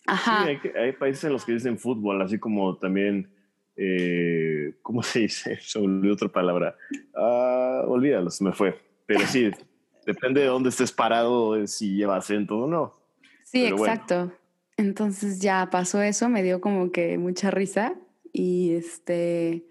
Ajá. 0.07 0.45
Sí, 0.45 0.69
hay, 0.77 0.91
países 0.93 1.25
en 1.25 1.33
los 1.33 1.45
que 1.45 1.53
dicen 1.53 1.77
fútbol, 1.77 2.21
así 2.21 2.39
como 2.39 2.77
también, 2.77 3.31
eh, 3.75 4.73
¿cómo 4.81 5.03
se 5.03 5.19
dice? 5.19 5.57
Se 5.61 5.79
olvidó 5.79 6.13
otra 6.13 6.29
palabra. 6.29 6.75
Ah, 7.15 7.83
olvídalo, 7.87 8.29
se 8.29 8.43
me 8.43 8.51
fue. 8.51 8.90
Pero 9.05 9.25
sí, 9.27 9.51
depende 10.05 10.41
de 10.41 10.47
dónde 10.47 10.69
estés 10.69 10.91
parado, 10.91 11.65
si 11.67 11.95
lleva 11.95 12.17
acento 12.17 12.59
o 12.59 12.67
no. 12.67 12.95
Sí, 13.43 13.65
exacto. 13.65 14.31
Entonces 14.77 15.39
ya 15.39 15.69
pasó 15.69 16.01
eso, 16.01 16.29
me 16.29 16.43
dio 16.43 16.61
como 16.61 16.91
que 16.91 17.17
mucha 17.17 17.51
risa 17.51 17.95
y 18.33 18.73
este 18.73 19.65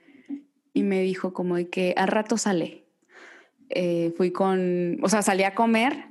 y 0.72 0.82
me 0.82 1.00
dijo 1.00 1.32
como 1.32 1.56
de 1.56 1.68
que 1.68 1.94
al 1.96 2.08
rato 2.08 2.36
sale. 2.36 2.84
Eh, 3.70 4.12
fui 4.16 4.30
con, 4.30 4.98
o 5.02 5.08
sea, 5.08 5.22
salí 5.22 5.42
a 5.44 5.54
comer, 5.54 6.08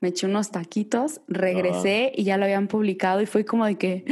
me 0.00 0.08
eché 0.08 0.26
unos 0.26 0.50
taquitos, 0.50 1.20
regresé 1.28 2.12
y 2.14 2.24
ya 2.24 2.36
lo 2.36 2.44
habían 2.44 2.68
publicado 2.68 3.20
y 3.20 3.26
fue 3.26 3.44
como 3.44 3.66
de 3.66 3.76
que 3.76 4.04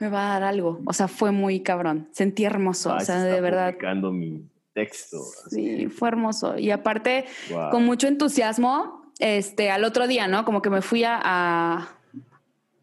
me 0.00 0.08
va 0.08 0.26
a 0.26 0.40
dar 0.40 0.42
algo. 0.44 0.80
O 0.86 0.92
sea, 0.92 1.08
fue 1.08 1.30
muy 1.30 1.60
cabrón. 1.60 2.08
Sentí 2.12 2.44
hermoso, 2.44 2.94
o 2.94 3.00
sea, 3.00 3.22
de 3.22 3.40
verdad. 3.40 3.72
Publicando 3.72 4.12
mi 4.12 4.48
texto. 4.76 5.24
Sí, 5.50 5.88
fue 5.88 6.08
hermoso. 6.08 6.58
Y 6.58 6.70
aparte, 6.70 7.24
con 7.70 7.84
mucho 7.84 8.06
entusiasmo, 8.06 9.02
este, 9.18 9.70
al 9.70 9.82
otro 9.84 10.06
día, 10.06 10.28
¿no? 10.28 10.44
Como 10.44 10.60
que 10.60 10.70
me 10.70 10.82
fui 10.82 11.02
a 11.04 11.88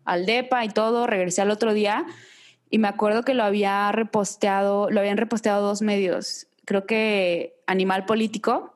al 0.05 0.25
DEPA 0.25 0.65
y 0.65 0.69
todo, 0.69 1.07
regresé 1.07 1.41
al 1.41 1.51
otro 1.51 1.73
día 1.73 2.05
y 2.69 2.77
me 2.79 2.87
acuerdo 2.87 3.23
que 3.23 3.33
lo 3.33 3.43
había 3.43 3.91
reposteado, 3.91 4.89
lo 4.89 4.99
habían 4.99 5.17
reposteado 5.17 5.65
dos 5.65 5.81
medios, 5.81 6.47
creo 6.65 6.85
que 6.85 7.55
Animal 7.67 8.05
Político, 8.05 8.73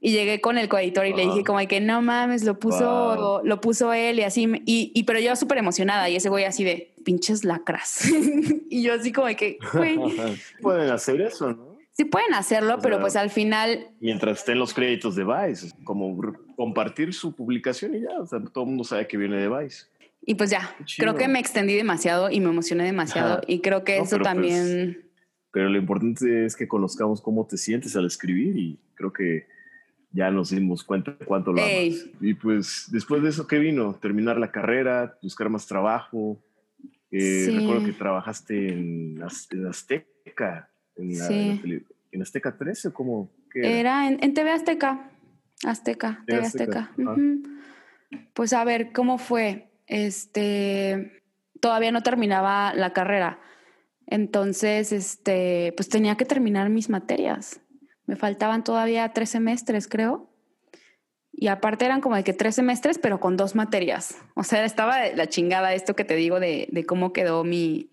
y 0.00 0.12
llegué 0.12 0.40
con 0.40 0.58
el 0.58 0.68
coeditor 0.68 1.06
y 1.06 1.14
le 1.14 1.22
dije 1.22 1.44
como 1.44 1.58
que 1.66 1.80
no 1.80 2.02
mames, 2.02 2.44
lo 2.44 2.58
puso, 2.58 3.40
lo 3.42 3.60
puso 3.60 3.92
él 3.92 4.18
y 4.18 4.22
así, 4.22 4.50
y, 4.66 4.92
y 4.94 5.02
pero 5.04 5.18
yo 5.18 5.34
súper 5.36 5.58
emocionada 5.58 6.08
y 6.10 6.16
ese 6.16 6.28
güey 6.28 6.44
así 6.44 6.64
de 6.64 6.94
pinches 7.04 7.44
lacras. 7.44 8.06
y 8.70 8.82
yo 8.82 8.94
así 8.94 9.12
como 9.12 9.28
que, 9.36 9.58
güey. 9.72 9.98
Pueden 10.62 10.90
hacer 10.90 11.20
eso, 11.20 11.52
¿no? 11.52 11.63
Sí 11.96 12.04
pueden 12.04 12.34
hacerlo, 12.34 12.78
pero 12.82 13.00
pues 13.00 13.14
al 13.14 13.30
final... 13.30 13.86
Mientras 14.00 14.40
estén 14.40 14.58
los 14.58 14.74
créditos 14.74 15.14
de 15.14 15.24
Vice, 15.24 15.70
como 15.84 16.20
compartir 16.56 17.14
su 17.14 17.36
publicación 17.36 17.94
y 17.94 18.00
ya, 18.00 18.20
o 18.20 18.26
sea, 18.26 18.40
todo 18.52 18.64
el 18.64 18.70
mundo 18.70 18.82
sabe 18.82 19.06
que 19.06 19.16
viene 19.16 19.36
de 19.36 19.48
Vice. 19.48 19.86
Y 20.26 20.34
pues 20.34 20.50
ya, 20.50 20.74
creo 20.98 21.14
que 21.14 21.28
me 21.28 21.38
extendí 21.38 21.74
demasiado 21.74 22.30
y 22.30 22.40
me 22.40 22.48
emocioné 22.48 22.84
demasiado 22.84 23.42
y 23.46 23.60
creo 23.60 23.84
que 23.84 23.98
eso 23.98 24.16
pues, 24.16 24.22
también... 24.22 25.04
pero 25.52 25.68
lo 25.68 25.78
importante 25.78 26.46
es 26.46 26.56
que 26.56 26.66
conozcamos 26.66 27.20
cómo 27.20 27.46
te 27.46 27.56
sientes 27.56 27.94
al 27.94 28.06
escribir 28.06 28.56
y 28.56 28.80
creo 28.94 29.12
que 29.12 29.46
ya 30.10 30.30
nos 30.30 30.50
dimos 30.50 30.82
cuenta 30.82 31.12
de 31.12 31.24
cuánto 31.26 31.52
lo 31.52 31.60
amas. 31.60 32.08
Y 32.20 32.34
pues 32.34 32.88
después 32.90 33.22
de 33.22 33.28
eso, 33.28 33.46
¿qué 33.46 33.58
vino? 33.58 33.94
Terminar 33.94 34.38
la 34.38 34.50
carrera, 34.50 35.16
buscar 35.22 35.50
más 35.50 35.66
trabajo. 35.66 36.40
Eh, 37.10 37.48
recuerdo 37.52 37.84
que 37.84 37.92
trabajaste 37.92 38.72
en, 38.72 39.22
Azteca, 39.22 40.70
en, 40.96 42.22
Azteca 42.22 42.56
13, 42.56 42.92
¿cómo? 42.92 43.30
era? 43.54 44.08
en, 44.08 44.34
TV 44.34 44.50
Azteca. 44.50 45.10
Azteca, 45.64 46.22
TV 46.26 46.40
Azteca. 46.40 46.92
Pues 48.32 48.52
a 48.52 48.64
ver, 48.64 48.92
¿cómo 48.92 49.18
fue? 49.18 49.70
Este, 49.86 51.22
todavía 51.60 51.92
no 51.92 52.02
terminaba 52.02 52.74
la 52.74 52.92
carrera. 52.92 53.40
Entonces, 54.06 54.92
este, 54.92 55.72
pues 55.76 55.88
tenía 55.88 56.16
que 56.16 56.24
terminar 56.24 56.68
mis 56.70 56.90
materias. 56.90 57.60
Me 58.06 58.16
faltaban 58.16 58.64
todavía 58.64 59.12
tres 59.12 59.30
semestres, 59.30 59.88
creo. 59.88 60.30
Y 61.32 61.48
aparte 61.48 61.84
eran 61.84 62.00
como 62.00 62.16
de 62.16 62.22
que 62.22 62.32
tres 62.32 62.54
semestres, 62.54 62.98
pero 62.98 63.18
con 63.18 63.36
dos 63.36 63.54
materias. 63.54 64.16
O 64.34 64.44
sea, 64.44 64.64
estaba 64.64 65.08
la 65.08 65.26
chingada 65.26 65.74
esto 65.74 65.96
que 65.96 66.04
te 66.04 66.14
digo 66.14 66.38
de, 66.38 66.84
cómo 66.86 67.12
quedó 67.12 67.44
mi 67.44 67.90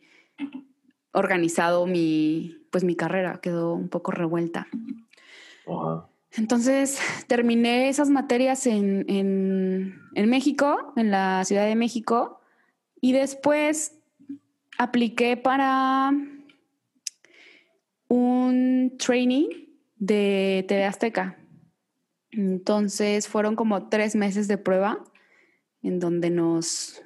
organizado 1.14 1.86
mi, 1.86 2.66
pues 2.72 2.84
mi 2.84 2.96
carrera, 2.96 3.40
quedó 3.42 3.74
un 3.74 3.90
poco 3.90 4.12
revuelta. 4.12 4.68
Entonces 6.34 7.00
terminé 7.28 7.90
esas 7.90 8.10
materias 8.10 8.66
en, 8.68 9.06
en, 9.08 10.30
México, 10.30 10.94
en 10.96 11.12
la 11.12 11.44
Ciudad 11.46 11.66
de 11.66 11.76
México, 11.76 12.40
y 13.00 13.14
después 13.14 14.00
apliqué 14.78 15.38
para 15.38 16.12
un 18.08 18.96
training 18.98 19.48
de 19.98 20.66
TV 20.68 20.86
Azteca. 20.86 21.38
Entonces 22.32 23.28
fueron 23.28 23.56
como 23.56 23.90
tres 23.90 24.16
meses 24.16 24.48
de 24.48 24.58
prueba 24.58 25.04
en 25.82 26.00
donde 26.00 26.30
nos 26.30 27.02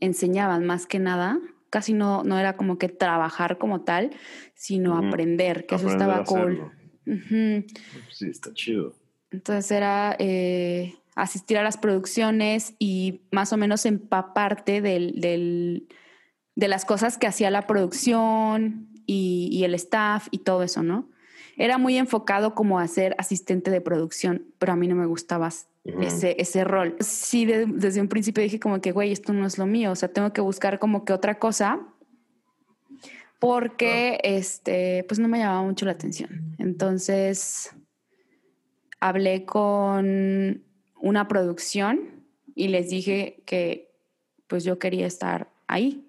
enseñaban 0.00 0.66
más 0.66 0.86
que 0.86 0.98
nada. 0.98 1.38
Casi 1.70 1.92
no, 1.92 2.24
no 2.24 2.38
era 2.38 2.56
como 2.56 2.78
que 2.78 2.88
trabajar 2.88 3.58
como 3.58 3.82
tal, 3.82 4.10
sino 4.54 4.96
aprender, 4.96 5.66
que 5.66 5.74
eso 5.74 5.88
estaba 5.88 6.24
cool. 6.24 6.70
Sí, 7.04 8.28
está 8.28 8.52
chido. 8.52 8.94
Entonces 9.30 9.70
era 9.70 10.16
eh, 10.18 10.94
asistir 11.14 11.58
a 11.58 11.62
las 11.62 11.76
producciones 11.76 12.74
y 12.78 13.22
más 13.32 13.52
o 13.52 13.56
menos 13.56 13.84
empaparte 13.86 14.80
del, 14.80 15.20
del, 15.20 15.88
de 16.54 16.68
las 16.68 16.84
cosas 16.84 17.18
que 17.18 17.26
hacía 17.26 17.50
la 17.50 17.66
producción 17.66 18.88
y, 19.06 19.48
y 19.52 19.64
el 19.64 19.74
staff 19.74 20.28
y 20.30 20.38
todo 20.38 20.62
eso, 20.62 20.82
¿no? 20.82 21.08
era 21.56 21.78
muy 21.78 21.96
enfocado 21.96 22.54
como 22.54 22.78
a 22.78 22.86
ser 22.86 23.14
asistente 23.18 23.70
de 23.70 23.80
producción, 23.80 24.46
pero 24.58 24.72
a 24.72 24.76
mí 24.76 24.88
no 24.88 24.94
me 24.94 25.06
gustaba 25.06 25.50
ese, 26.00 26.36
ese 26.38 26.64
rol. 26.64 26.96
Sí, 27.00 27.46
desde 27.46 28.00
un 28.00 28.08
principio 28.08 28.42
dije 28.42 28.60
como 28.60 28.80
que, 28.80 28.92
güey, 28.92 29.12
esto 29.12 29.32
no 29.32 29.46
es 29.46 29.58
lo 29.58 29.66
mío, 29.66 29.92
o 29.92 29.96
sea, 29.96 30.12
tengo 30.12 30.32
que 30.32 30.40
buscar 30.40 30.78
como 30.78 31.04
que 31.04 31.12
otra 31.12 31.38
cosa 31.38 31.80
porque, 33.38 34.18
este, 34.22 35.04
pues 35.08 35.20
no 35.20 35.28
me 35.28 35.38
llamaba 35.38 35.62
mucho 35.62 35.84
la 35.84 35.92
atención. 35.92 36.56
Entonces, 36.58 37.70
hablé 38.98 39.44
con 39.44 40.64
una 41.00 41.28
producción 41.28 42.24
y 42.54 42.68
les 42.68 42.88
dije 42.88 43.42
que 43.44 43.92
pues 44.46 44.64
yo 44.64 44.78
quería 44.78 45.06
estar 45.06 45.50
ahí, 45.66 46.06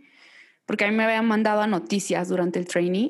porque 0.66 0.86
a 0.86 0.90
mí 0.90 0.96
me 0.96 1.04
habían 1.04 1.26
mandado 1.26 1.62
a 1.62 1.68
noticias 1.68 2.30
durante 2.30 2.60
el 2.60 2.68
training 2.68 3.10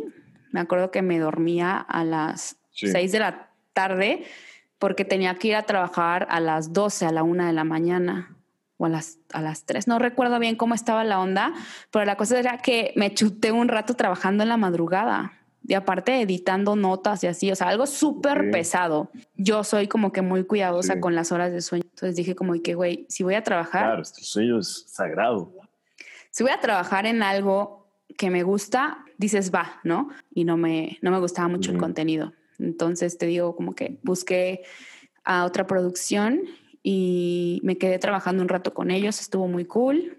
me 0.52 0.60
acuerdo 0.62 0.92
que 0.92 1.02
me 1.02 1.20
dormía 1.20 1.78
a 1.78 2.04
las 2.04 2.58
6 2.72 3.12
de 3.12 3.20
la 3.20 3.52
tarde 3.74 4.24
porque 4.80 5.06
tenía 5.06 5.36
que 5.36 5.50
ir 5.50 5.56
a 5.56 5.64
trabajar 5.64 6.28
a 6.30 6.40
las 6.40 6.74
12, 6.74 7.06
a 7.06 7.12
la 7.12 7.24
1 7.24 7.46
de 7.46 7.54
la 7.54 7.64
mañana 7.64 8.36
o 8.78 8.86
a 8.86 8.90
las, 8.90 9.20
a 9.34 9.42
las 9.42 9.66
3. 9.66 9.88
No 9.88 10.00
recuerdo 10.00 10.40
bien 10.40 10.56
cómo 10.56 10.76
estaba 10.76 11.04
la 11.04 11.20
onda, 11.20 11.54
pero 11.92 12.06
la 12.06 12.16
cosa 12.16 12.40
era 12.40 12.60
que 12.60 12.94
me 12.96 13.14
chuté 13.14 13.52
un 13.52 13.68
rato 13.68 13.96
trabajando 13.96 14.44
en 14.44 14.50
la 14.50 14.58
madrugada 14.58 15.34
y 15.68 15.74
aparte 15.74 16.22
editando 16.22 16.76
notas 16.76 17.24
y 17.24 17.28
así, 17.28 17.52
o 17.52 17.56
sea, 17.56 17.68
algo 17.68 17.88
súper 17.88 18.52
pesado. 18.52 19.12
Yo 19.36 19.64
soy 19.66 19.88
como 19.88 20.14
que 20.14 20.22
muy 20.22 20.46
cuidadosa 20.46 21.02
con 21.02 21.14
las 21.14 21.32
horas 21.34 21.52
de 21.52 21.62
sueño. 21.62 21.84
Entonces 21.86 22.16
dije 22.16 22.36
como 22.36 22.54
que, 22.62 22.74
güey, 22.74 23.06
si 23.10 23.24
voy 23.24 23.36
a 23.36 23.44
trabajar... 23.44 23.84
Claro, 23.84 24.02
este 24.02 24.22
sueño 24.22 24.60
es 24.60 24.86
sagrado. 24.88 25.52
Si 26.30 26.44
voy 26.44 26.54
a 26.54 26.62
trabajar 26.62 27.06
en 27.06 27.22
algo 27.22 27.86
que 28.18 28.30
me 28.30 28.44
gusta, 28.44 29.00
dices 29.18 29.54
va, 29.54 29.82
¿no? 29.84 30.10
Y 30.34 30.46
no 30.46 30.56
me, 30.56 31.00
no 31.02 31.12
me 31.12 31.20
gustaba 31.20 31.50
mucho 31.50 31.72
el 31.72 31.78
contenido. 31.78 32.32
Entonces 32.60 33.18
te 33.18 33.26
digo, 33.26 33.56
como 33.56 33.74
que 33.74 34.00
busqué 34.04 34.64
a 35.24 35.46
otra 35.46 35.68
producción 35.68 36.42
y 36.84 37.60
me 37.64 37.78
quedé 37.78 38.00
trabajando 38.00 38.42
un 38.44 38.50
rato 38.50 38.74
con 38.74 38.92
ellos, 38.92 39.20
estuvo 39.20 39.48
muy 39.48 39.66
cool. 39.66 40.18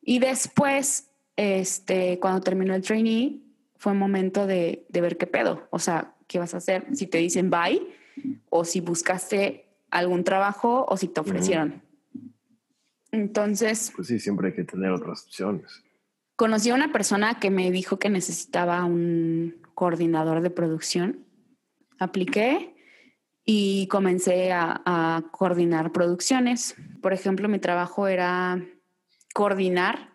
Y 0.00 0.18
después, 0.18 1.10
este, 1.36 2.18
cuando 2.18 2.40
terminó 2.40 2.74
el 2.74 2.82
trainee, 2.82 3.40
fue 3.76 3.94
momento 3.94 4.46
de, 4.46 4.86
de 4.88 5.00
ver 5.00 5.16
qué 5.16 5.26
pedo, 5.26 5.66
o 5.70 5.78
sea, 5.78 6.14
qué 6.28 6.38
vas 6.38 6.54
a 6.54 6.58
hacer, 6.58 6.86
si 6.92 7.06
te 7.06 7.18
dicen 7.18 7.50
bye 7.50 7.82
o 8.48 8.64
si 8.64 8.80
buscaste 8.80 9.66
algún 9.90 10.24
trabajo 10.24 10.86
o 10.88 10.96
si 10.96 11.08
te 11.08 11.20
ofrecieron. 11.20 11.82
Entonces... 13.10 13.92
Pues 13.94 14.08
sí, 14.08 14.18
siempre 14.18 14.48
hay 14.48 14.54
que 14.54 14.64
tener 14.64 14.90
otras 14.90 15.24
opciones 15.24 15.82
conocí 16.42 16.70
a 16.70 16.74
una 16.74 16.90
persona 16.90 17.38
que 17.38 17.50
me 17.50 17.70
dijo 17.70 18.00
que 18.00 18.10
necesitaba 18.10 18.84
un 18.84 19.61
coordinador 19.82 20.42
de 20.42 20.50
producción. 20.50 21.26
Apliqué 21.98 22.76
y 23.44 23.88
comencé 23.88 24.52
a, 24.52 25.24
coordinar 25.32 25.90
producciones. 25.90 26.76
Por 27.00 27.12
ejemplo, 27.12 27.48
mi 27.48 27.58
trabajo 27.58 28.06
era 28.06 28.64
coordinar 29.34 30.12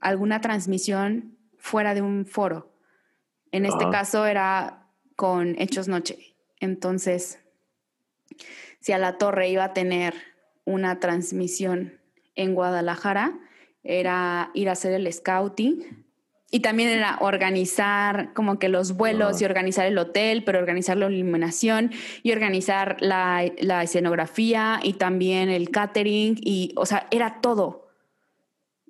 alguna 0.00 0.40
transmisión 0.40 1.36
fuera 1.58 1.92
de 1.92 2.02
un 2.02 2.24
foro. 2.24 2.72
En 3.50 3.66
este 3.66 3.90
caso 3.90 4.26
era 4.26 4.86
con 5.16 5.56
Hechos 5.58 5.88
Noche. 5.88 6.36
Entonces, 6.60 7.40
si 8.78 8.92
a 8.92 8.98
la 8.98 9.18
torre 9.18 9.48
iba 9.48 9.64
a 9.64 9.72
tener 9.72 10.14
una 10.64 11.00
transmisión 11.00 12.00
en 12.36 12.54
Guadalajara, 12.54 13.40
era 13.82 14.52
ir 14.54 14.68
a 14.68 14.72
hacer 14.72 14.92
el 14.92 15.12
scouting 15.12 16.06
y 16.50 16.60
también 16.60 16.88
era 16.88 17.18
organizar 17.20 18.32
como 18.34 18.58
que 18.58 18.68
los 18.68 18.96
vuelos 18.96 19.40
y 19.40 19.44
organizar 19.44 19.86
el 19.86 19.98
hotel, 19.98 20.42
pero 20.44 20.58
organizar 20.58 20.96
la 20.96 21.10
iluminación 21.10 21.92
y 22.22 22.32
organizar 22.32 22.96
la, 23.00 23.44
la 23.58 23.82
escenografía 23.82 24.80
y 24.82 24.94
también 24.94 25.48
el 25.48 25.70
catering 25.70 26.36
y, 26.40 26.72
o 26.76 26.86
sea, 26.86 27.06
era 27.10 27.40
todo 27.40 27.89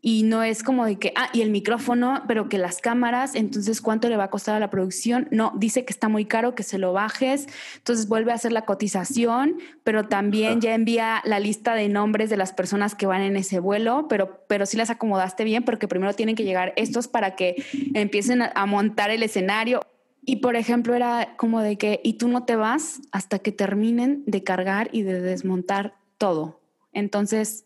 y 0.02 0.22
no 0.22 0.42
es 0.42 0.62
como 0.62 0.86
de 0.86 0.98
que, 0.98 1.12
ah, 1.16 1.28
y 1.32 1.42
el 1.42 1.50
micrófono, 1.50 2.22
pero 2.26 2.48
que 2.48 2.56
las 2.56 2.80
cámaras, 2.80 3.34
entonces, 3.34 3.80
¿cuánto 3.80 4.08
le 4.08 4.16
va 4.16 4.24
a 4.24 4.30
costar 4.30 4.54
a 4.54 4.60
la 4.60 4.70
producción? 4.70 5.28
No, 5.30 5.52
dice 5.56 5.84
que 5.84 5.92
está 5.92 6.08
muy 6.08 6.24
caro, 6.24 6.54
que 6.54 6.62
se 6.62 6.78
lo 6.78 6.92
bajes, 6.92 7.46
entonces 7.76 8.08
vuelve 8.08 8.32
a 8.32 8.36
hacer 8.36 8.52
la 8.52 8.62
cotización, 8.62 9.58
pero 9.84 10.08
también 10.08 10.60
ya 10.60 10.74
envía 10.74 11.20
la 11.24 11.38
lista 11.38 11.74
de 11.74 11.88
nombres 11.88 12.30
de 12.30 12.38
las 12.38 12.52
personas 12.52 12.94
que 12.94 13.06
van 13.06 13.20
en 13.20 13.36
ese 13.36 13.60
vuelo, 13.60 14.06
pero, 14.08 14.44
pero 14.48 14.64
sí 14.64 14.76
las 14.76 14.90
acomodaste 14.90 15.44
bien, 15.44 15.64
porque 15.64 15.86
primero 15.86 16.14
tienen 16.14 16.34
que 16.34 16.44
llegar 16.44 16.72
estos 16.76 17.06
para 17.06 17.36
que 17.36 17.62
empiecen 17.94 18.42
a 18.42 18.66
montar 18.66 19.10
el 19.10 19.22
escenario. 19.22 19.82
Y 20.22 20.36
por 20.36 20.56
ejemplo, 20.56 20.94
era 20.94 21.34
como 21.36 21.60
de 21.60 21.76
que, 21.76 22.00
y 22.04 22.14
tú 22.14 22.28
no 22.28 22.44
te 22.44 22.56
vas 22.56 23.00
hasta 23.12 23.38
que 23.38 23.52
terminen 23.52 24.22
de 24.26 24.44
cargar 24.44 24.88
y 24.92 25.02
de 25.02 25.20
desmontar 25.20 25.94
todo. 26.18 26.60
Entonces, 26.92 27.64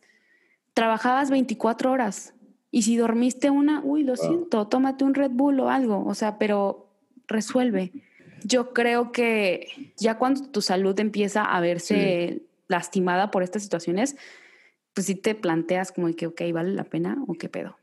trabajabas 0.74 1.30
24 1.30 1.90
horas 1.90 2.34
y 2.70 2.82
si 2.82 2.96
dormiste 2.96 3.50
una, 3.50 3.80
uy, 3.84 4.02
lo 4.02 4.16
siento, 4.16 4.66
tómate 4.66 5.04
un 5.04 5.14
Red 5.14 5.30
Bull 5.30 5.60
o 5.60 5.70
algo, 5.70 6.04
o 6.04 6.14
sea, 6.14 6.38
pero 6.38 6.88
resuelve. 7.28 7.92
Yo 8.42 8.74
creo 8.74 9.12
que 9.12 9.68
ya 9.96 10.18
cuando 10.18 10.50
tu 10.50 10.60
salud 10.60 10.98
empieza 10.98 11.44
a 11.44 11.60
verse 11.60 12.42
lastimada 12.66 13.30
por 13.30 13.44
estas 13.44 13.62
situaciones, 13.62 14.16
pues 14.92 15.06
sí 15.06 15.14
te 15.14 15.34
planteas 15.34 15.92
como 15.92 16.12
que, 16.14 16.26
ok, 16.26 16.42
¿vale 16.52 16.72
la 16.72 16.84
pena 16.84 17.16
o 17.28 17.34
qué 17.34 17.48
pedo? 17.48 17.76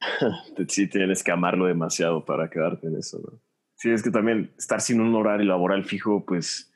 sí 0.68 0.88
tienes 0.88 1.22
que 1.22 1.30
amarlo 1.30 1.66
demasiado 1.66 2.24
para 2.24 2.48
quedarte 2.48 2.86
en 2.86 2.96
eso, 2.96 3.20
¿no? 3.20 3.38
Sí, 3.74 3.90
es 3.90 4.02
que 4.02 4.10
también 4.10 4.52
estar 4.56 4.80
sin 4.80 5.00
un 5.00 5.14
horario 5.14 5.44
laboral 5.46 5.84
fijo, 5.84 6.24
pues 6.24 6.72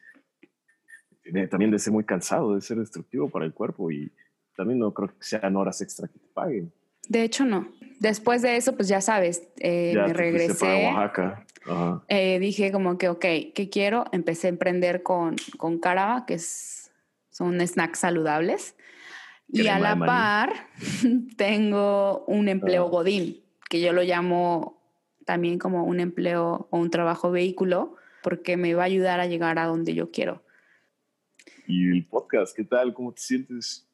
también 1.51 1.71
de 1.71 1.79
ser 1.79 1.93
muy 1.93 2.05
cansado, 2.05 2.55
de 2.55 2.61
ser 2.61 2.79
destructivo 2.79 3.31
para 3.31 3.45
el 3.45 3.55
cuerpo 3.55 3.91
y 3.91 4.13
también 4.57 4.79
no 4.79 4.93
creo 4.93 5.09
que 5.09 5.15
sean 5.21 5.57
horas 5.57 5.81
extra 5.81 6.09
que 6.09 6.19
te 6.19 6.29
paguen. 6.33 6.73
De 7.09 7.23
hecho, 7.23 7.45
no. 7.45 7.69
Después 8.01 8.43
de 8.43 8.57
eso, 8.57 8.75
pues 8.75 8.89
ya 8.89 9.01
sabes, 9.01 9.49
eh, 9.59 9.95
me 9.95 10.13
regresé. 10.13 10.87
Oaxaca. 10.87 11.47
Eh, 12.09 12.39
dije 12.39 12.73
como 12.73 12.99
que, 12.99 13.09
ok, 13.09 13.25
¿qué 13.55 13.69
quiero? 13.71 14.05
Empecé 14.13 14.49
a 14.49 14.51
emprender 14.51 15.03
con, 15.03 15.37
con 15.57 15.79
Caraba, 15.79 16.27
que 16.27 16.35
es, 16.35 16.93
son 17.31 17.65
snacks 17.67 18.01
saludables. 18.01 18.77
Y 19.49 19.69
a 19.69 19.79
la 19.79 19.97
par 19.97 20.53
tengo 21.37 22.25
un 22.27 22.49
empleo 22.49 22.89
godín, 22.89 23.45
que 23.71 23.81
yo 23.81 23.93
lo 23.93 24.03
llamo 24.03 24.83
también 25.25 25.59
como 25.59 25.85
un 25.85 26.01
empleo 26.01 26.69
o 26.71 26.79
un 26.79 26.91
trabajo 26.91 27.31
vehículo, 27.31 27.95
porque 28.23 28.57
me 28.57 28.75
va 28.75 28.83
a 28.83 28.87
ayudar 28.87 29.21
a 29.21 29.27
llegar 29.27 29.59
a 29.59 29.67
donde 29.67 29.95
yo 29.95 30.11
quiero. 30.11 30.43
y 31.67 31.91
el 31.91 32.07
podcast. 32.07 32.57
¿Qué 32.57 32.65
tal? 32.65 32.93
¿Cómo 32.93 33.13
te 33.13 33.21
sientes? 33.21 33.86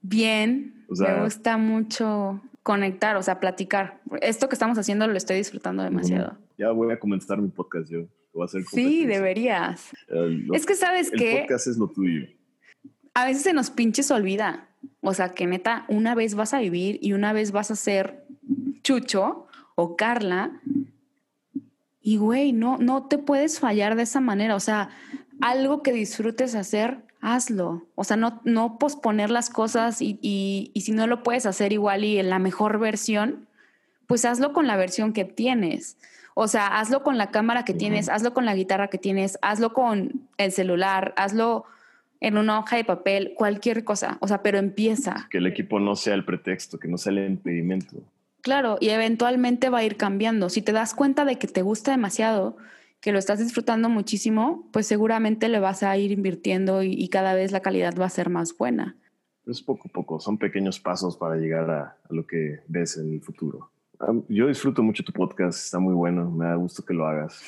Bien, 0.00 0.86
me 0.88 1.22
gusta 1.22 1.56
mucho 1.56 2.40
conectar, 2.62 3.16
o 3.16 3.22
sea, 3.22 3.40
platicar. 3.40 4.00
Esto 4.20 4.48
que 4.48 4.54
estamos 4.54 4.78
haciendo 4.78 5.06
lo 5.06 5.16
estoy 5.16 5.36
disfrutando 5.36 5.82
demasiado. 5.82 6.36
Ya 6.56 6.70
voy 6.70 6.92
a 6.92 6.98
comenzar 6.98 7.38
mi 7.40 7.48
podcast 7.48 7.90
yo. 7.90 8.06
Voy 8.32 8.42
a 8.42 8.44
hacer 8.44 8.62
sí, 8.64 9.06
deberías. 9.06 9.90
es 10.52 10.66
que 10.66 10.74
sabes 10.74 11.10
que... 11.10 11.36
El 11.36 11.40
podcast 11.42 11.66
es 11.66 11.78
lo 11.78 11.88
tuyo. 11.88 12.26
A 13.14 13.24
veces 13.24 13.42
se 13.42 13.52
nos 13.52 13.70
pinches 13.70 14.10
olvida. 14.10 14.68
O 15.00 15.14
sea, 15.14 15.30
que 15.30 15.46
neta, 15.46 15.84
una 15.88 16.14
vez 16.14 16.34
vas 16.34 16.54
a 16.54 16.60
vivir 16.60 16.98
y 17.00 17.12
una 17.12 17.32
vez 17.32 17.52
vas 17.52 17.70
a 17.70 17.76
ser 17.76 18.24
Chucho 18.82 19.46
o 19.74 19.96
Carla. 19.96 20.60
Y 22.00 22.16
güey, 22.16 22.52
no, 22.52 22.78
no 22.78 23.06
te 23.08 23.18
puedes 23.18 23.60
fallar 23.60 23.96
de 23.96 24.02
esa 24.02 24.20
manera. 24.20 24.54
O 24.54 24.60
sea, 24.60 24.90
algo 25.40 25.82
que 25.82 25.92
disfrutes 25.92 26.54
hacer, 26.54 27.04
hazlo. 27.20 27.86
O 27.94 28.04
sea, 28.04 28.16
no, 28.16 28.40
no 28.44 28.78
posponer 28.78 29.30
las 29.30 29.50
cosas 29.50 30.00
y, 30.00 30.18
y, 30.22 30.80
si 30.80 30.92
no 30.92 31.06
lo 31.06 31.22
puedes 31.22 31.46
hacer 31.46 31.72
igual 31.72 32.04
y 32.04 32.18
en 32.18 32.30
la 32.30 32.38
mejor 32.38 32.78
versión, 32.78 33.46
pues 34.06 34.24
hazlo 34.24 34.52
con 34.52 34.66
la 34.66 34.76
versión 34.76 35.12
que 35.12 35.24
tienes. 35.24 35.96
O 36.34 36.46
sea, 36.46 36.78
hazlo 36.78 37.02
con 37.02 37.18
la 37.18 37.30
cámara 37.30 37.64
que 37.64 37.74
tienes, 37.74 38.08
hazlo 38.08 38.32
con 38.32 38.44
la 38.44 38.54
guitarra 38.54 38.88
que 38.88 38.98
tienes, 38.98 39.38
hazlo 39.42 39.72
con 39.72 40.28
el 40.36 40.52
celular, 40.52 41.12
hazlo 41.16 41.64
en 42.20 42.38
una 42.38 42.58
hoja 42.60 42.76
de 42.76 42.84
papel, 42.84 43.34
cualquier 43.36 43.84
cosa. 43.84 44.18
O 44.20 44.28
sea, 44.28 44.42
pero 44.42 44.58
empieza. 44.58 45.26
Que 45.30 45.38
el 45.38 45.46
equipo 45.46 45.80
no 45.80 45.96
sea 45.96 46.14
el 46.14 46.24
pretexto, 46.24 46.78
que 46.78 46.88
no 46.88 46.98
sea 46.98 47.12
el 47.12 47.26
impedimento. 47.26 47.96
Claro, 48.40 48.78
y 48.80 48.90
eventualmente 48.90 49.68
va 49.68 49.78
a 49.78 49.84
ir 49.84 49.96
cambiando. 49.96 50.48
Si 50.48 50.62
te 50.62 50.72
das 50.72 50.94
cuenta 50.94 51.24
de 51.24 51.36
que 51.36 51.48
te 51.48 51.62
gusta 51.62 51.90
demasiado, 51.90 52.56
que 53.00 53.12
lo 53.12 53.18
estás 53.18 53.38
disfrutando 53.38 53.88
muchísimo, 53.88 54.68
pues 54.72 54.86
seguramente 54.86 55.48
le 55.48 55.60
vas 55.60 55.82
a 55.82 55.96
ir 55.96 56.10
invirtiendo 56.10 56.82
y, 56.82 57.08
cada 57.08 57.34
vez 57.34 57.52
la 57.52 57.60
calidad 57.60 57.94
va 57.98 58.06
a 58.06 58.10
ser 58.10 58.28
más 58.28 58.56
buena. 58.56 58.96
Es 59.46 59.62
poco 59.62 59.88
a 59.88 59.92
poco, 59.92 60.20
son 60.20 60.36
pequeños 60.36 60.78
pasos 60.80 61.16
para 61.16 61.36
llegar 61.36 61.70
a, 61.70 61.96
lo 62.10 62.26
que 62.26 62.60
ves 62.66 62.96
en 62.96 63.14
el 63.14 63.20
futuro. 63.20 63.70
Yo 64.28 64.46
disfruto 64.46 64.82
mucho 64.82 65.02
tu 65.02 65.12
podcast, 65.12 65.58
está 65.58 65.78
muy 65.78 65.94
bueno, 65.94 66.30
me 66.30 66.44
da 66.44 66.54
gusto 66.54 66.84
que 66.84 66.94
lo 66.94 67.06
hagas. 67.06 67.42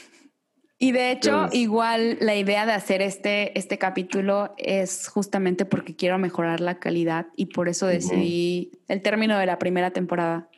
Y 0.82 0.92
de 0.92 1.12
hecho, 1.12 1.48
igual 1.52 2.16
la 2.20 2.34
idea 2.36 2.64
de 2.64 2.72
hacer 2.72 3.02
este, 3.02 3.56
este 3.58 3.76
capítulo 3.76 4.54
es 4.56 5.08
justamente 5.08 5.66
porque 5.66 5.94
quiero 5.94 6.16
mejorar 6.16 6.60
la 6.60 6.78
calidad 6.78 7.26
y 7.36 7.46
por 7.46 7.68
eso 7.68 7.86
decidí 7.86 8.72
el 8.88 9.02
término 9.02 9.38
de 9.38 9.44
la 9.44 9.58
primera 9.58 9.90
temporada. 9.90 10.48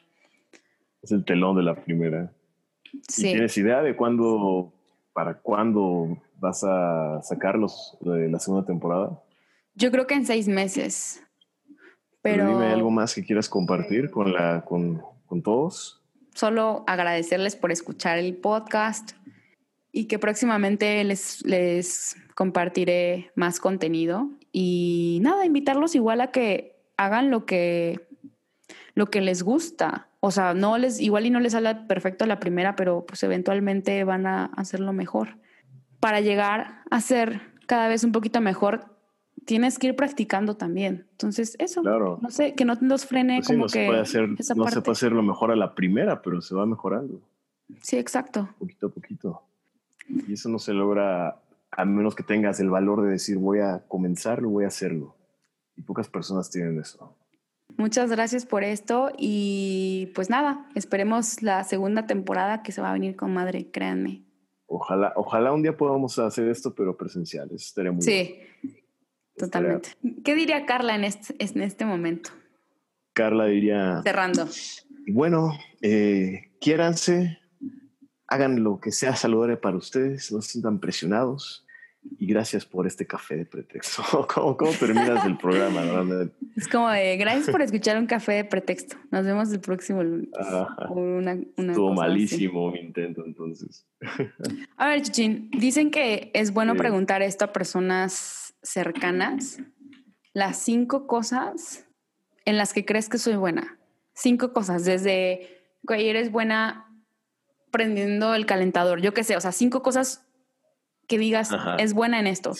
Es 1.02 1.10
el 1.10 1.24
telón 1.24 1.56
de 1.56 1.64
la 1.64 1.74
primera. 1.74 2.32
Sí. 3.08 3.22
¿Tienes 3.32 3.58
idea 3.58 3.82
de 3.82 3.96
cuándo 3.96 4.71
para 5.12 5.38
cuándo 5.40 6.18
vas 6.38 6.64
a 6.64 7.20
sacarlos 7.22 7.96
de 8.00 8.28
la 8.28 8.38
segunda 8.38 8.66
temporada? 8.66 9.22
Yo 9.74 9.90
creo 9.90 10.06
que 10.06 10.14
en 10.14 10.26
seis 10.26 10.48
meses. 10.48 11.22
Pero, 12.20 12.48
dime 12.48 12.66
algo 12.66 12.90
más 12.90 13.14
que 13.14 13.24
quieras 13.24 13.48
compartir 13.48 14.10
con, 14.10 14.32
la, 14.32 14.64
con, 14.64 15.02
con 15.26 15.42
todos. 15.42 16.02
Solo 16.34 16.84
agradecerles 16.86 17.56
por 17.56 17.72
escuchar 17.72 18.18
el 18.18 18.36
podcast 18.36 19.12
y 19.90 20.06
que 20.06 20.18
próximamente 20.18 21.02
les, 21.04 21.44
les 21.44 22.16
compartiré 22.34 23.30
más 23.34 23.60
contenido. 23.60 24.30
Y 24.52 25.18
nada, 25.22 25.44
invitarlos 25.44 25.94
igual 25.94 26.20
a 26.20 26.30
que 26.30 26.76
hagan 26.96 27.30
lo 27.30 27.44
que, 27.44 28.08
lo 28.94 29.10
que 29.10 29.20
les 29.20 29.42
gusta. 29.42 30.08
O 30.24 30.30
sea, 30.30 30.54
no 30.54 30.78
les, 30.78 31.00
igual 31.00 31.26
y 31.26 31.30
no 31.30 31.40
les 31.40 31.50
sale 31.50 31.74
perfecto 31.74 32.26
la 32.26 32.38
primera, 32.38 32.76
pero 32.76 33.04
pues 33.04 33.24
eventualmente 33.24 34.04
van 34.04 34.28
a 34.28 34.44
hacerlo 34.56 34.92
mejor. 34.92 35.36
Para 35.98 36.20
llegar 36.20 36.84
a 36.92 37.00
ser 37.00 37.40
cada 37.66 37.88
vez 37.88 38.04
un 38.04 38.12
poquito 38.12 38.40
mejor, 38.40 38.84
tienes 39.44 39.80
que 39.80 39.88
ir 39.88 39.96
practicando 39.96 40.56
también. 40.56 41.08
Entonces, 41.10 41.56
eso, 41.58 41.82
no 41.82 42.30
sé, 42.30 42.54
que 42.54 42.64
no 42.64 42.76
nos 42.80 43.04
frene 43.04 43.38
pues 43.38 43.48
como 43.48 43.58
no 43.58 43.66
que 43.66 43.80
se 43.80 43.86
puede 43.86 44.00
hacer, 44.00 44.28
no 44.28 44.68
se 44.68 44.80
puede 44.80 44.92
hacer 44.92 45.10
lo 45.10 45.24
mejor 45.24 45.50
a 45.50 45.56
la 45.56 45.74
primera, 45.74 46.22
pero 46.22 46.40
se 46.40 46.54
va 46.54 46.66
mejorando. 46.66 47.20
Sí, 47.80 47.96
exacto. 47.96 48.48
Poquito 48.60 48.86
a 48.86 48.90
poquito. 48.90 49.42
Y 50.28 50.34
eso 50.34 50.48
no 50.48 50.60
se 50.60 50.72
logra 50.72 51.40
a 51.72 51.84
menos 51.84 52.14
que 52.14 52.22
tengas 52.22 52.60
el 52.60 52.70
valor 52.70 53.02
de 53.02 53.10
decir 53.10 53.38
voy 53.38 53.58
a 53.58 53.82
comenzarlo, 53.88 54.50
voy 54.50 54.62
a 54.62 54.68
hacerlo. 54.68 55.16
Y 55.76 55.82
pocas 55.82 56.08
personas 56.08 56.48
tienen 56.48 56.78
eso. 56.78 57.12
Muchas 57.76 58.10
gracias 58.10 58.46
por 58.46 58.64
esto 58.64 59.10
y 59.16 60.12
pues 60.14 60.30
nada, 60.30 60.68
esperemos 60.74 61.42
la 61.42 61.64
segunda 61.64 62.06
temporada 62.06 62.62
que 62.62 62.72
se 62.72 62.80
va 62.80 62.90
a 62.90 62.92
venir 62.92 63.16
con 63.16 63.32
madre, 63.32 63.70
créanme. 63.70 64.22
Ojalá, 64.66 65.12
ojalá 65.16 65.52
un 65.52 65.62
día 65.62 65.76
podamos 65.76 66.18
hacer 66.18 66.48
esto, 66.48 66.74
pero 66.74 66.96
presencial. 66.96 67.46
Eso 67.46 67.56
estaría 67.56 67.92
muy 67.92 68.02
Sí, 68.02 68.38
totalmente. 69.36 69.90
¿Qué 70.24 70.34
diría 70.34 70.64
Carla 70.64 70.94
en 70.94 71.04
este, 71.04 71.34
en 71.38 71.62
este 71.62 71.84
momento? 71.84 72.30
Carla 73.12 73.46
diría... 73.46 74.00
Cerrando. 74.02 74.48
Bueno, 75.08 75.52
eh, 75.82 76.52
quiéranse, 76.60 77.38
hagan 78.26 78.62
lo 78.62 78.80
que 78.80 78.92
sea 78.92 79.16
saludable 79.16 79.56
para 79.56 79.76
ustedes, 79.76 80.32
no 80.32 80.40
se 80.40 80.52
sientan 80.52 80.78
presionados 80.78 81.61
y 82.04 82.26
gracias 82.26 82.64
por 82.64 82.86
este 82.86 83.06
café 83.06 83.36
de 83.36 83.46
pretexto. 83.46 84.02
¿Cómo, 84.34 84.56
cómo 84.56 84.72
terminas 84.72 85.24
el 85.24 85.36
programa? 85.36 85.82
Es 86.56 86.68
como 86.68 86.88
de 86.88 87.16
gracias 87.16 87.50
por 87.50 87.62
escuchar 87.62 87.96
un 87.96 88.06
café 88.06 88.32
de 88.32 88.44
pretexto. 88.44 88.96
Nos 89.10 89.24
vemos 89.24 89.52
el 89.52 89.60
próximo 89.60 90.02
lunes. 90.02 90.28
Estuvo 91.56 91.94
malísimo 91.94 92.70
mi 92.70 92.80
intento 92.80 93.24
entonces. 93.24 93.86
A 94.76 94.88
ver, 94.88 95.02
Chichín, 95.02 95.50
dicen 95.52 95.90
que 95.90 96.30
es 96.34 96.52
bueno 96.52 96.74
preguntar 96.74 97.22
esto 97.22 97.44
a 97.44 97.52
personas 97.52 98.54
cercanas. 98.62 99.60
Las 100.32 100.58
cinco 100.58 101.06
cosas 101.06 101.86
en 102.44 102.56
las 102.56 102.72
que 102.72 102.84
crees 102.84 103.08
que 103.08 103.18
soy 103.18 103.36
buena. 103.36 103.78
Cinco 104.14 104.52
cosas, 104.52 104.84
desde 104.84 105.48
que 105.86 106.10
eres 106.10 106.30
buena 106.30 106.88
prendiendo 107.70 108.34
el 108.34 108.44
calentador, 108.46 109.00
yo 109.00 109.14
qué 109.14 109.24
sé, 109.24 109.36
o 109.36 109.40
sea, 109.40 109.50
cinco 109.50 109.82
cosas 109.82 110.26
que 111.12 111.18
digas, 111.18 111.50
es 111.78 111.92
buena 111.92 112.18
en 112.20 112.26
esto. 112.26 112.52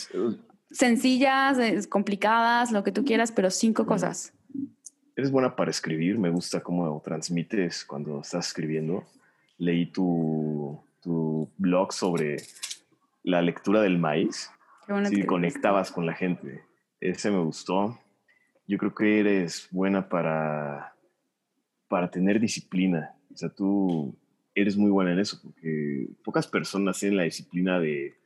Sencillas, 0.70 1.86
complicadas, 1.86 2.70
lo 2.70 2.84
que 2.84 2.92
tú 2.92 3.02
quieras, 3.02 3.32
pero 3.32 3.48
cinco 3.48 3.86
cosas. 3.86 4.34
Eres 5.16 5.30
buena 5.30 5.56
para 5.56 5.70
escribir, 5.70 6.18
me 6.18 6.28
gusta 6.28 6.60
cómo 6.60 7.00
transmites 7.00 7.82
cuando 7.86 8.20
estás 8.20 8.48
escribiendo. 8.48 9.04
Leí 9.56 9.86
tu, 9.86 10.78
tu 11.00 11.50
blog 11.56 11.94
sobre 11.94 12.42
la 13.22 13.40
lectura 13.40 13.80
del 13.80 13.96
maíz. 13.96 14.50
Qué 15.10 15.24
conectabas 15.24 15.90
con 15.90 16.04
la 16.04 16.12
gente. 16.12 16.62
Ese 17.00 17.30
me 17.30 17.42
gustó. 17.42 17.98
Yo 18.66 18.76
creo 18.76 18.94
que 18.94 19.18
eres 19.18 19.66
buena 19.70 20.10
para, 20.10 20.94
para 21.88 22.10
tener 22.10 22.38
disciplina. 22.38 23.14
O 23.32 23.36
sea, 23.38 23.48
tú 23.48 24.14
eres 24.54 24.76
muy 24.76 24.90
buena 24.90 25.12
en 25.12 25.20
eso, 25.20 25.40
porque 25.42 26.08
pocas 26.22 26.46
personas 26.46 27.00
tienen 27.00 27.16
la 27.16 27.22
disciplina 27.22 27.80
de 27.80 28.20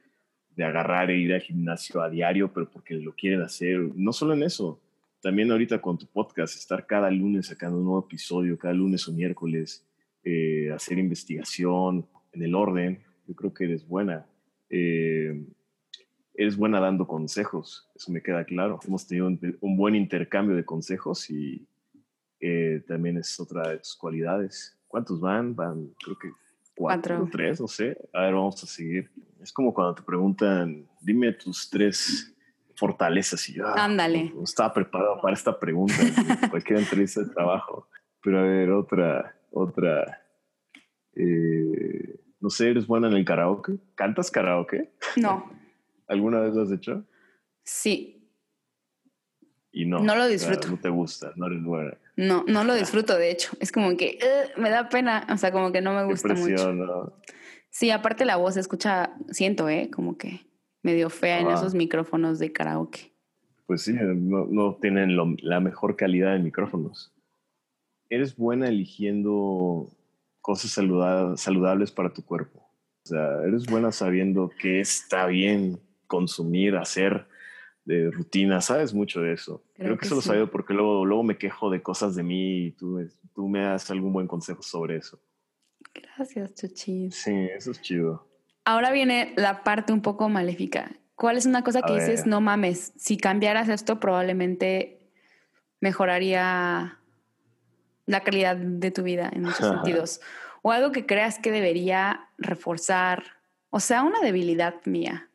de 0.56 0.64
agarrar 0.64 1.10
e 1.10 1.18
ir 1.18 1.34
al 1.34 1.42
gimnasio 1.42 2.00
a 2.00 2.08
diario, 2.08 2.52
pero 2.52 2.68
porque 2.68 2.94
lo 2.94 3.14
quieren 3.14 3.42
hacer. 3.42 3.78
No 3.94 4.12
solo 4.12 4.32
en 4.32 4.42
eso, 4.42 4.80
también 5.20 5.50
ahorita 5.52 5.80
con 5.80 5.98
tu 5.98 6.06
podcast, 6.06 6.56
estar 6.56 6.86
cada 6.86 7.10
lunes 7.10 7.46
sacando 7.46 7.78
un 7.78 7.84
nuevo 7.84 8.06
episodio, 8.06 8.58
cada 8.58 8.72
lunes 8.72 9.06
o 9.06 9.12
miércoles, 9.12 9.86
eh, 10.24 10.70
hacer 10.72 10.98
investigación 10.98 12.08
en 12.32 12.42
el 12.42 12.54
orden. 12.54 13.02
Yo 13.26 13.34
creo 13.34 13.52
que 13.52 13.64
eres 13.64 13.86
buena. 13.86 14.26
Eh, 14.70 15.44
eres 16.34 16.56
buena 16.56 16.80
dando 16.80 17.06
consejos, 17.06 17.88
eso 17.94 18.10
me 18.10 18.22
queda 18.22 18.44
claro. 18.44 18.80
Hemos 18.86 19.06
tenido 19.06 19.26
un, 19.26 19.76
buen 19.76 19.94
intercambio 19.94 20.56
de 20.56 20.64
consejos 20.64 21.30
y 21.30 21.66
eh, 22.40 22.82
también 22.86 23.18
es 23.18 23.38
otra 23.38 23.68
de 23.68 23.78
tus 23.78 23.94
cualidades. 23.94 24.78
¿Cuántos 24.88 25.20
van? 25.20 25.54
Van, 25.54 25.90
creo 26.02 26.18
que 26.18 26.30
cuatro, 26.76 27.28
tres, 27.32 27.60
no 27.60 27.66
sé. 27.66 27.96
A 28.12 28.22
ver, 28.22 28.34
vamos 28.34 28.62
a 28.62 28.66
seguir. 28.66 29.10
Es 29.42 29.52
como 29.52 29.74
cuando 29.74 29.94
te 29.94 30.02
preguntan, 30.02 30.86
dime 31.00 31.32
tus 31.32 31.68
tres 31.68 32.32
fortalezas 32.76 33.48
y 33.48 33.54
yo 33.54 33.66
ah, 33.66 33.84
Ándale. 33.84 34.32
no 34.34 34.44
estaba 34.44 34.72
preparado 34.72 35.20
para 35.20 35.34
esta 35.34 35.58
pregunta, 35.58 35.94
cualquier 36.50 36.78
entrevista 36.78 37.22
de 37.22 37.30
trabajo. 37.30 37.88
Pero 38.22 38.40
a 38.40 38.42
ver, 38.42 38.70
otra, 38.70 39.34
otra. 39.50 40.22
Eh, 41.14 42.20
no 42.40 42.50
sé, 42.50 42.70
¿eres 42.70 42.86
buena 42.86 43.08
en 43.08 43.14
el 43.14 43.24
karaoke? 43.24 43.78
¿Cantas 43.94 44.30
karaoke? 44.30 44.92
No. 45.16 45.50
¿Alguna 46.08 46.40
vez 46.40 46.54
lo 46.54 46.62
has 46.62 46.70
hecho? 46.70 47.04
Sí. 47.64 48.15
Y 49.76 49.84
no. 49.84 49.98
No 49.98 50.16
lo 50.16 50.26
disfruto. 50.26 50.68
no 50.68 50.78
te 50.78 50.88
gusta, 50.88 51.34
no 51.36 51.48
eres 51.48 51.62
buena. 51.62 51.98
No, 52.16 52.44
no 52.48 52.64
lo 52.64 52.74
disfruto, 52.74 53.14
de 53.18 53.30
hecho. 53.30 53.58
Es 53.60 53.72
como 53.72 53.94
que 53.98 54.18
me 54.56 54.70
da 54.70 54.88
pena, 54.88 55.26
o 55.30 55.36
sea, 55.36 55.52
como 55.52 55.70
que 55.70 55.82
no 55.82 55.92
me 55.92 56.02
gusta 56.06 56.32
mucho. 56.32 56.72
¿no? 56.72 57.12
Sí, 57.68 57.90
aparte 57.90 58.24
la 58.24 58.36
voz 58.36 58.54
se 58.54 58.60
escucha, 58.60 59.12
siento, 59.30 59.68
¿eh? 59.68 59.90
Como 59.94 60.16
que 60.16 60.46
medio 60.82 61.10
fea 61.10 61.40
en 61.40 61.50
esos 61.50 61.74
micrófonos 61.74 62.38
de 62.38 62.52
karaoke. 62.52 63.12
Pues 63.66 63.82
sí, 63.82 63.92
no, 63.92 64.78
tienen 64.80 65.14
la 65.42 65.60
mejor 65.60 65.94
calidad 65.94 66.32
de 66.32 66.38
micrófonos. 66.38 67.12
¿Eres 68.08 68.34
buena 68.34 68.68
eligiendo 68.68 69.90
cosas 70.40 70.70
saludables 70.70 71.92
para 71.92 72.14
tu 72.14 72.24
cuerpo? 72.24 72.66
O 73.04 73.08
sea, 73.08 73.42
¿eres 73.46 73.66
buena 73.66 73.92
sabiendo 73.92 74.50
qué 74.58 74.80
está 74.80 75.26
bien 75.26 75.78
consumir, 76.06 76.76
hacer 76.76 77.26
de 77.86 78.10
rutina, 78.10 78.60
sabes 78.60 78.92
mucho 78.92 79.22
de 79.22 79.32
eso. 79.32 79.62
Creo, 79.74 79.96
que, 79.96 80.06
eso 80.06 80.16
lo 80.16 80.20
sabía 80.20 80.46
porque 80.46 80.74
luego, 80.74 81.06
luego 81.06 81.22
me 81.22 81.38
quejo 81.38 81.70
de 81.70 81.82
cosas 81.82 82.16
de 82.16 82.24
mí 82.24 82.66
y 82.66 82.70
tú, 82.72 83.08
tú 83.32 83.48
me 83.48 83.62
das 83.62 83.90
algún 83.90 84.12
buen 84.12 84.26
consejo 84.26 84.60
sobre 84.62 84.96
eso. 84.96 85.18
Gracias, 85.94 86.54
Chuchi. 86.54 87.10
Sí, 87.12 87.48
eso 87.56 87.70
es 87.70 87.80
chido. 87.80 88.26
Ahora 88.64 88.90
viene 88.90 89.32
la 89.36 89.62
parte 89.62 89.92
un 89.92 90.02
poco 90.02 90.28
maléfica. 90.28 90.90
¿Cuál 91.14 91.36
es 91.36 91.46
una 91.46 91.62
cosa 91.62 91.80
que 91.80 91.94
dices, 91.94 92.26
no 92.26 92.40
mames, 92.40 92.92
si 92.96 93.16
cambiaras 93.16 93.68
esto 93.68 94.00
probablemente 94.00 94.98
mejoraría 95.80 96.98
la 98.04 98.20
calidad 98.20 98.56
de 98.56 98.90
tu 98.90 99.04
vida 99.04 99.30
en 99.32 99.42
muchos 99.42 99.58
sentidos? 99.74 100.20
O 100.62 100.72
algo 100.72 100.90
que 100.90 101.06
creas 101.06 101.38
que 101.38 101.52
debería 101.52 102.28
reforzar, 102.36 103.22
o 103.70 103.78
sea, 103.78 104.02
una 104.02 104.20
debilidad 104.20 104.74
mía. 104.84 105.30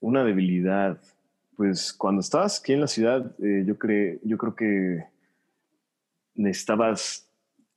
Una 0.00 0.24
debilidad. 0.24 0.98
Pues 1.56 1.92
cuando 1.92 2.20
estabas 2.20 2.60
aquí 2.60 2.72
en 2.72 2.80
la 2.80 2.88
ciudad, 2.88 3.34
eh, 3.38 3.64
yo, 3.66 3.76
yo 4.22 4.38
creo 4.38 4.56
que 4.56 5.04
necesitabas 6.34 7.30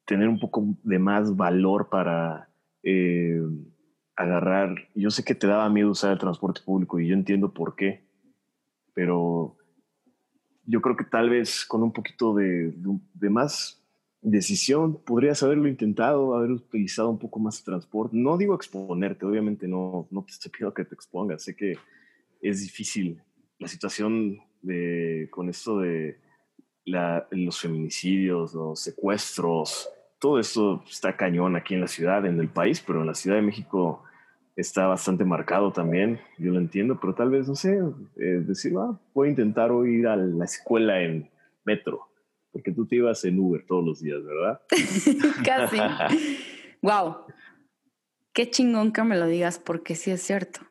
tener 0.05 0.27
un 0.27 0.39
poco 0.39 0.65
de 0.83 0.97
más 0.97 1.35
valor 1.35 1.89
para 1.89 2.49
eh, 2.81 3.41
agarrar. 4.15 4.75
Yo 4.95 5.11
sé 5.11 5.23
que 5.23 5.35
te 5.35 5.47
daba 5.47 5.69
miedo 5.69 5.91
usar 5.91 6.13
el 6.13 6.17
transporte 6.17 6.61
público 6.65 6.99
y 6.99 7.07
yo 7.07 7.13
entiendo 7.13 7.53
por 7.53 7.75
qué, 7.75 8.03
pero 8.93 9.55
yo 10.65 10.81
creo 10.81 10.95
que 10.95 11.03
tal 11.03 11.29
vez 11.29 11.65
con 11.65 11.83
un 11.83 11.93
poquito 11.93 12.33
de, 12.33 12.73
más 13.29 13.83
decisión 14.21 14.99
podrías 15.03 15.43
haberlo 15.43 15.67
intentado, 15.67 16.35
haber 16.35 16.51
utilizado 16.51 17.09
un 17.09 17.19
poco 17.19 17.39
más 17.39 17.59
el 17.59 17.65
transporte. 17.65 18.17
No 18.17 18.37
digo 18.37 18.55
exponerte, 18.55 19.25
obviamente 19.25 19.67
no, 19.67 20.07
no 20.09 20.25
te 20.25 20.49
pidiendo 20.49 20.73
que 20.73 20.85
te 20.85 20.95
expongas, 20.95 21.43
sé 21.43 21.55
que 21.55 21.77
es 22.41 22.61
difícil 22.61 23.21
la 23.59 23.67
situación 23.67 24.39
de, 24.61 25.27
con 25.31 25.49
esto 25.49 25.79
de 25.79 26.19
los 26.85 27.59
feminicidios, 27.59 28.53
los 28.53 28.79
secuestros, 28.79 29.89
todo 30.19 30.39
esto 30.39 30.83
está 30.89 31.15
cañón 31.15 31.55
aquí 31.55 31.73
en 31.73 31.81
la 31.81 31.87
ciudad, 31.87 32.25
en 32.25 32.39
el 32.39 32.49
país, 32.49 32.83
pero 32.85 33.01
en 33.01 33.07
la 33.07 33.13
Ciudad 33.13 33.35
de 33.35 33.43
México 33.43 34.03
está 34.55 34.87
bastante 34.87 35.23
marcado 35.23 35.71
también, 35.71 36.19
yo 36.39 36.51
lo 36.51 36.59
entiendo, 36.59 36.99
pero 36.99 37.13
tal 37.13 37.29
vez, 37.29 37.47
no 37.47 37.55
sé, 37.55 37.79
eh, 38.15 38.41
decir, 38.41 38.73
ah, 38.77 38.99
voy 39.13 39.27
a 39.27 39.31
intentar 39.31 39.71
hoy 39.71 39.99
ir 39.99 40.07
a 40.07 40.15
la 40.15 40.45
escuela 40.45 41.01
en 41.01 41.29
metro, 41.63 42.09
porque 42.51 42.71
tú 42.71 42.87
te 42.87 42.95
ibas 42.95 43.23
en 43.25 43.37
Uber 43.37 43.63
todos 43.67 43.85
los 43.85 44.01
días, 44.01 44.23
¿verdad? 44.23 44.61
Casi. 45.45 45.77
wow. 46.81 47.17
Qué 48.33 48.49
chingón 48.49 48.91
que 48.91 49.03
me 49.03 49.17
lo 49.17 49.27
digas, 49.27 49.59
porque 49.59 49.93
sí 49.93 50.09
es 50.09 50.21
cierto. 50.23 50.61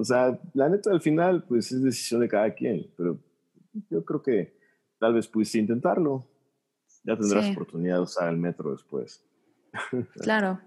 O 0.00 0.04
sea, 0.04 0.40
la 0.54 0.70
neta 0.70 0.90
al 0.90 1.02
final, 1.02 1.44
pues 1.44 1.70
es 1.72 1.82
decisión 1.82 2.22
de 2.22 2.28
cada 2.28 2.54
quien, 2.54 2.90
pero 2.96 3.18
yo 3.90 4.02
creo 4.02 4.22
que 4.22 4.56
tal 4.98 5.12
vez 5.12 5.28
pudiste 5.28 5.58
intentarlo. 5.58 6.26
Ya 7.04 7.18
tendrás 7.18 7.50
oportunidad 7.50 7.96
de 7.96 8.00
usar 8.00 8.30
el 8.30 8.38
metro 8.38 8.72
después. 8.72 9.22
Claro. 10.22 10.58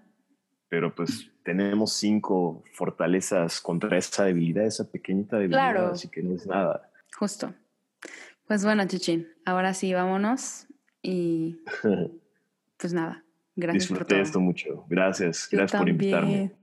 Pero 0.70 0.94
pues 0.94 1.32
tenemos 1.44 1.94
cinco 1.94 2.64
fortalezas 2.74 3.60
contra 3.60 3.98
esa 3.98 4.26
debilidad, 4.26 4.66
esa 4.66 4.90
pequeñita 4.90 5.38
debilidad, 5.38 5.72
claro. 5.72 5.88
así 5.94 6.10
que 6.10 6.22
no 6.22 6.36
es 6.36 6.46
nada. 6.46 6.92
Justo. 7.18 7.56
Pues 8.48 8.64
bueno, 8.64 8.86
Chichín, 8.86 9.28
ahora 9.46 9.74
sí, 9.74 9.94
vámonos 9.96 10.68
y 11.02 11.60
pues 12.78 12.94
nada, 12.94 13.24
gracias 13.56 13.90
Disfruté 13.90 14.00
por 14.00 14.08
todo. 14.08 14.22
esto 14.22 14.40
mucho. 14.40 14.86
Gracias, 14.90 15.48
gracias 15.52 15.80
por 15.80 15.90
invitarme. 15.90 16.54